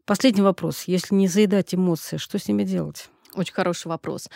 Последний 0.06 0.42
вопрос. 0.42 0.84
Если 0.88 1.16
не 1.16 1.28
заедать 1.28 1.74
эмоции, 1.74 2.18
что 2.18 2.38
с 2.38 2.48
ними 2.48 2.64
делать? 2.64 3.10
Очень 3.36 3.54
хороший 3.54 3.88
вопрос. 3.88 4.30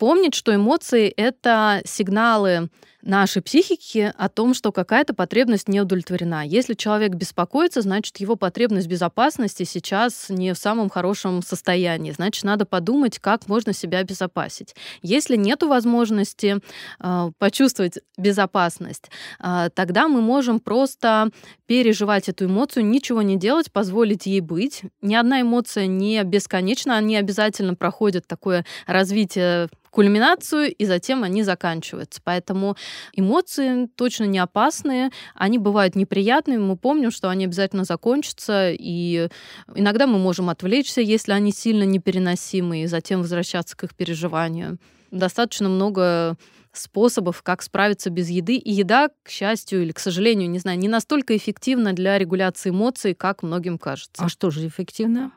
Помнить, 0.00 0.34
что 0.34 0.54
эмоции— 0.54 1.08
это 1.18 1.82
сигналы 1.84 2.70
нашей 3.02 3.42
психики 3.42 4.12
о 4.16 4.30
том, 4.30 4.54
что 4.54 4.72
какая-то 4.72 5.12
потребность 5.12 5.68
не 5.68 5.80
удовлетворена. 5.80 6.46
Если 6.46 6.72
человек 6.72 7.12
беспокоится, 7.12 7.82
значит, 7.82 8.18
его 8.18 8.36
потребность 8.36 8.88
безопасности 8.88 9.64
сейчас 9.64 10.30
не 10.30 10.54
в 10.54 10.58
самом 10.58 10.88
хорошем 10.88 11.42
состоянии. 11.42 12.12
Значит, 12.12 12.44
надо 12.44 12.64
подумать, 12.64 13.18
как 13.18 13.46
можно 13.46 13.74
себя 13.74 13.98
обезопасить. 13.98 14.74
Если 15.02 15.36
нет 15.36 15.62
возможности 15.62 16.58
э, 16.98 17.30
почувствовать 17.38 17.98
безопасность, 18.16 19.10
э, 19.38 19.68
тогда 19.74 20.08
мы 20.08 20.22
можем 20.22 20.60
просто 20.60 21.28
переживать 21.66 22.28
эту 22.28 22.46
эмоцию, 22.46 22.86
ничего 22.86 23.20
не 23.20 23.36
делать, 23.36 23.70
позволить 23.70 24.26
ей 24.26 24.40
быть. 24.40 24.82
Ни 25.02 25.14
одна 25.14 25.42
эмоция 25.42 25.86
не 25.86 26.22
бесконечна, 26.24 26.96
они 26.96 27.16
обязательно 27.16 27.74
проходят 27.74 28.26
такое 28.26 28.64
развитие 28.86 29.68
кульминацию, 29.90 30.72
и 30.72 30.84
затем 30.84 31.22
они 31.22 31.42
заканчиваются. 31.42 32.20
Поэтому 32.24 32.76
эмоции 33.14 33.86
точно 33.96 34.24
не 34.24 34.38
опасные, 34.38 35.10
они 35.34 35.58
бывают 35.58 35.96
неприятными, 35.96 36.58
мы 36.58 36.76
помним, 36.76 37.10
что 37.10 37.28
они 37.28 37.44
обязательно 37.44 37.84
закончатся, 37.84 38.70
и 38.72 39.28
иногда 39.74 40.06
мы 40.06 40.18
можем 40.18 40.48
отвлечься, 40.48 41.00
если 41.00 41.32
они 41.32 41.52
сильно 41.52 41.84
непереносимы, 41.84 42.82
и 42.82 42.86
затем 42.86 43.22
возвращаться 43.22 43.76
к 43.76 43.84
их 43.84 43.94
переживанию. 43.94 44.78
Достаточно 45.10 45.68
много 45.68 46.36
способов, 46.72 47.42
как 47.42 47.62
справиться 47.62 48.10
без 48.10 48.28
еды. 48.28 48.56
И 48.56 48.72
еда, 48.72 49.08
к 49.24 49.28
счастью 49.30 49.82
или 49.82 49.92
к 49.92 49.98
сожалению, 49.98 50.48
не 50.48 50.58
знаю, 50.58 50.78
не 50.78 50.88
настолько 50.88 51.36
эффективна 51.36 51.92
для 51.92 52.18
регуляции 52.18 52.70
эмоций, 52.70 53.14
как 53.14 53.42
многим 53.42 53.78
кажется. 53.78 54.22
А 54.24 54.28
что 54.28 54.50
же 54.50 54.66
эффективно? 54.66 55.32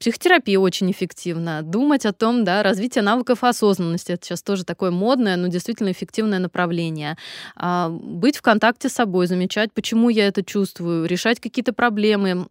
Психотерапия 0.00 0.58
очень 0.58 0.90
эффективна. 0.90 1.60
Думать 1.62 2.06
о 2.06 2.14
том, 2.14 2.42
да, 2.42 2.62
развитие 2.62 3.02
навыков 3.02 3.44
осознанности. 3.44 4.12
Это 4.12 4.24
сейчас 4.24 4.42
тоже 4.42 4.64
такое 4.64 4.90
модное, 4.90 5.36
но 5.36 5.48
действительно 5.48 5.92
эффективное 5.92 6.38
направление. 6.38 7.18
А, 7.54 7.90
быть 7.90 8.38
в 8.38 8.42
контакте 8.42 8.88
с 8.88 8.94
собой, 8.94 9.26
замечать, 9.26 9.74
почему 9.74 10.08
я 10.08 10.26
это 10.26 10.42
чувствую, 10.42 11.06
решать 11.06 11.38
какие-то 11.38 11.74
проблемы. 11.74 12.48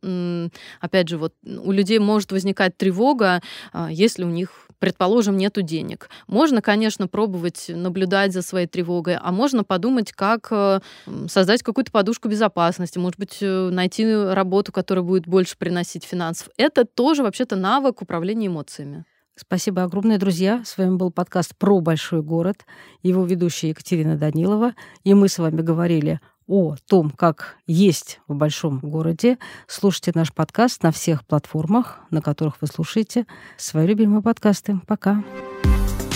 Опять 0.80 1.10
же, 1.10 1.18
вот 1.18 1.34
у 1.44 1.72
людей 1.72 1.98
может 1.98 2.32
возникать 2.32 2.78
тревога, 2.78 3.42
а, 3.74 3.90
если 3.92 4.24
у 4.24 4.30
них 4.30 4.68
предположим, 4.80 5.38
нету 5.38 5.62
денег. 5.62 6.10
Можно, 6.28 6.62
конечно, 6.62 7.08
пробовать 7.08 7.65
наблюдать 7.70 8.34
за 8.34 8.42
своей 8.42 8.68
тревогой, 8.68 9.18
а 9.22 9.32
можно 9.32 9.63
подумать, 9.63 10.12
как 10.12 10.48
э, 10.52 10.80
создать 11.28 11.63
какую-то 11.63 11.92
подушку 11.92 12.28
безопасности, 12.28 12.98
может 12.98 13.20
быть, 13.20 13.38
э, 13.42 13.70
найти 13.70 14.06
работу, 14.13 14.72
которая 14.72 15.04
будет 15.04 15.28
больше 15.28 15.58
приносить 15.58 16.04
финансов. 16.04 16.50
Это 16.58 16.86
тоже 16.86 17.24
вообще-то 17.24 17.56
навык 17.56 18.02
управления 18.02 18.48
эмоциями. 18.48 19.06
Спасибо 19.42 19.84
огромное, 19.84 20.18
друзья. 20.18 20.62
С 20.65 20.78
вами 20.78 20.98
был 20.98 21.12
подкаст 21.12 21.56
про 21.56 21.80
большой 21.80 22.22
город. 22.22 22.65
Его 23.04 23.24
ведущая 23.24 23.70
Екатерина 23.70 24.18
Данилова. 24.18 24.74
И 25.06 25.13
мы 25.13 25.30
с 25.30 25.39
вами 25.39 25.62
говорили 25.62 26.20
о 26.50 26.76
том, 26.88 27.12
как 27.12 27.58
есть 27.68 28.20
в 28.28 28.34
большом 28.34 28.80
городе. 28.80 29.38
Слушайте 29.68 30.12
наш 30.16 30.34
подкаст 30.34 30.82
на 30.84 30.92
всех 30.92 31.26
платформах, 31.26 32.00
на 32.10 32.22
которых 32.22 32.56
вы 32.60 32.68
слушаете 32.68 33.28
свои 33.56 33.88
любимые 33.88 34.22
подкасты. 34.24 34.82
Пока. 34.88 35.24
Пока. 35.64 36.09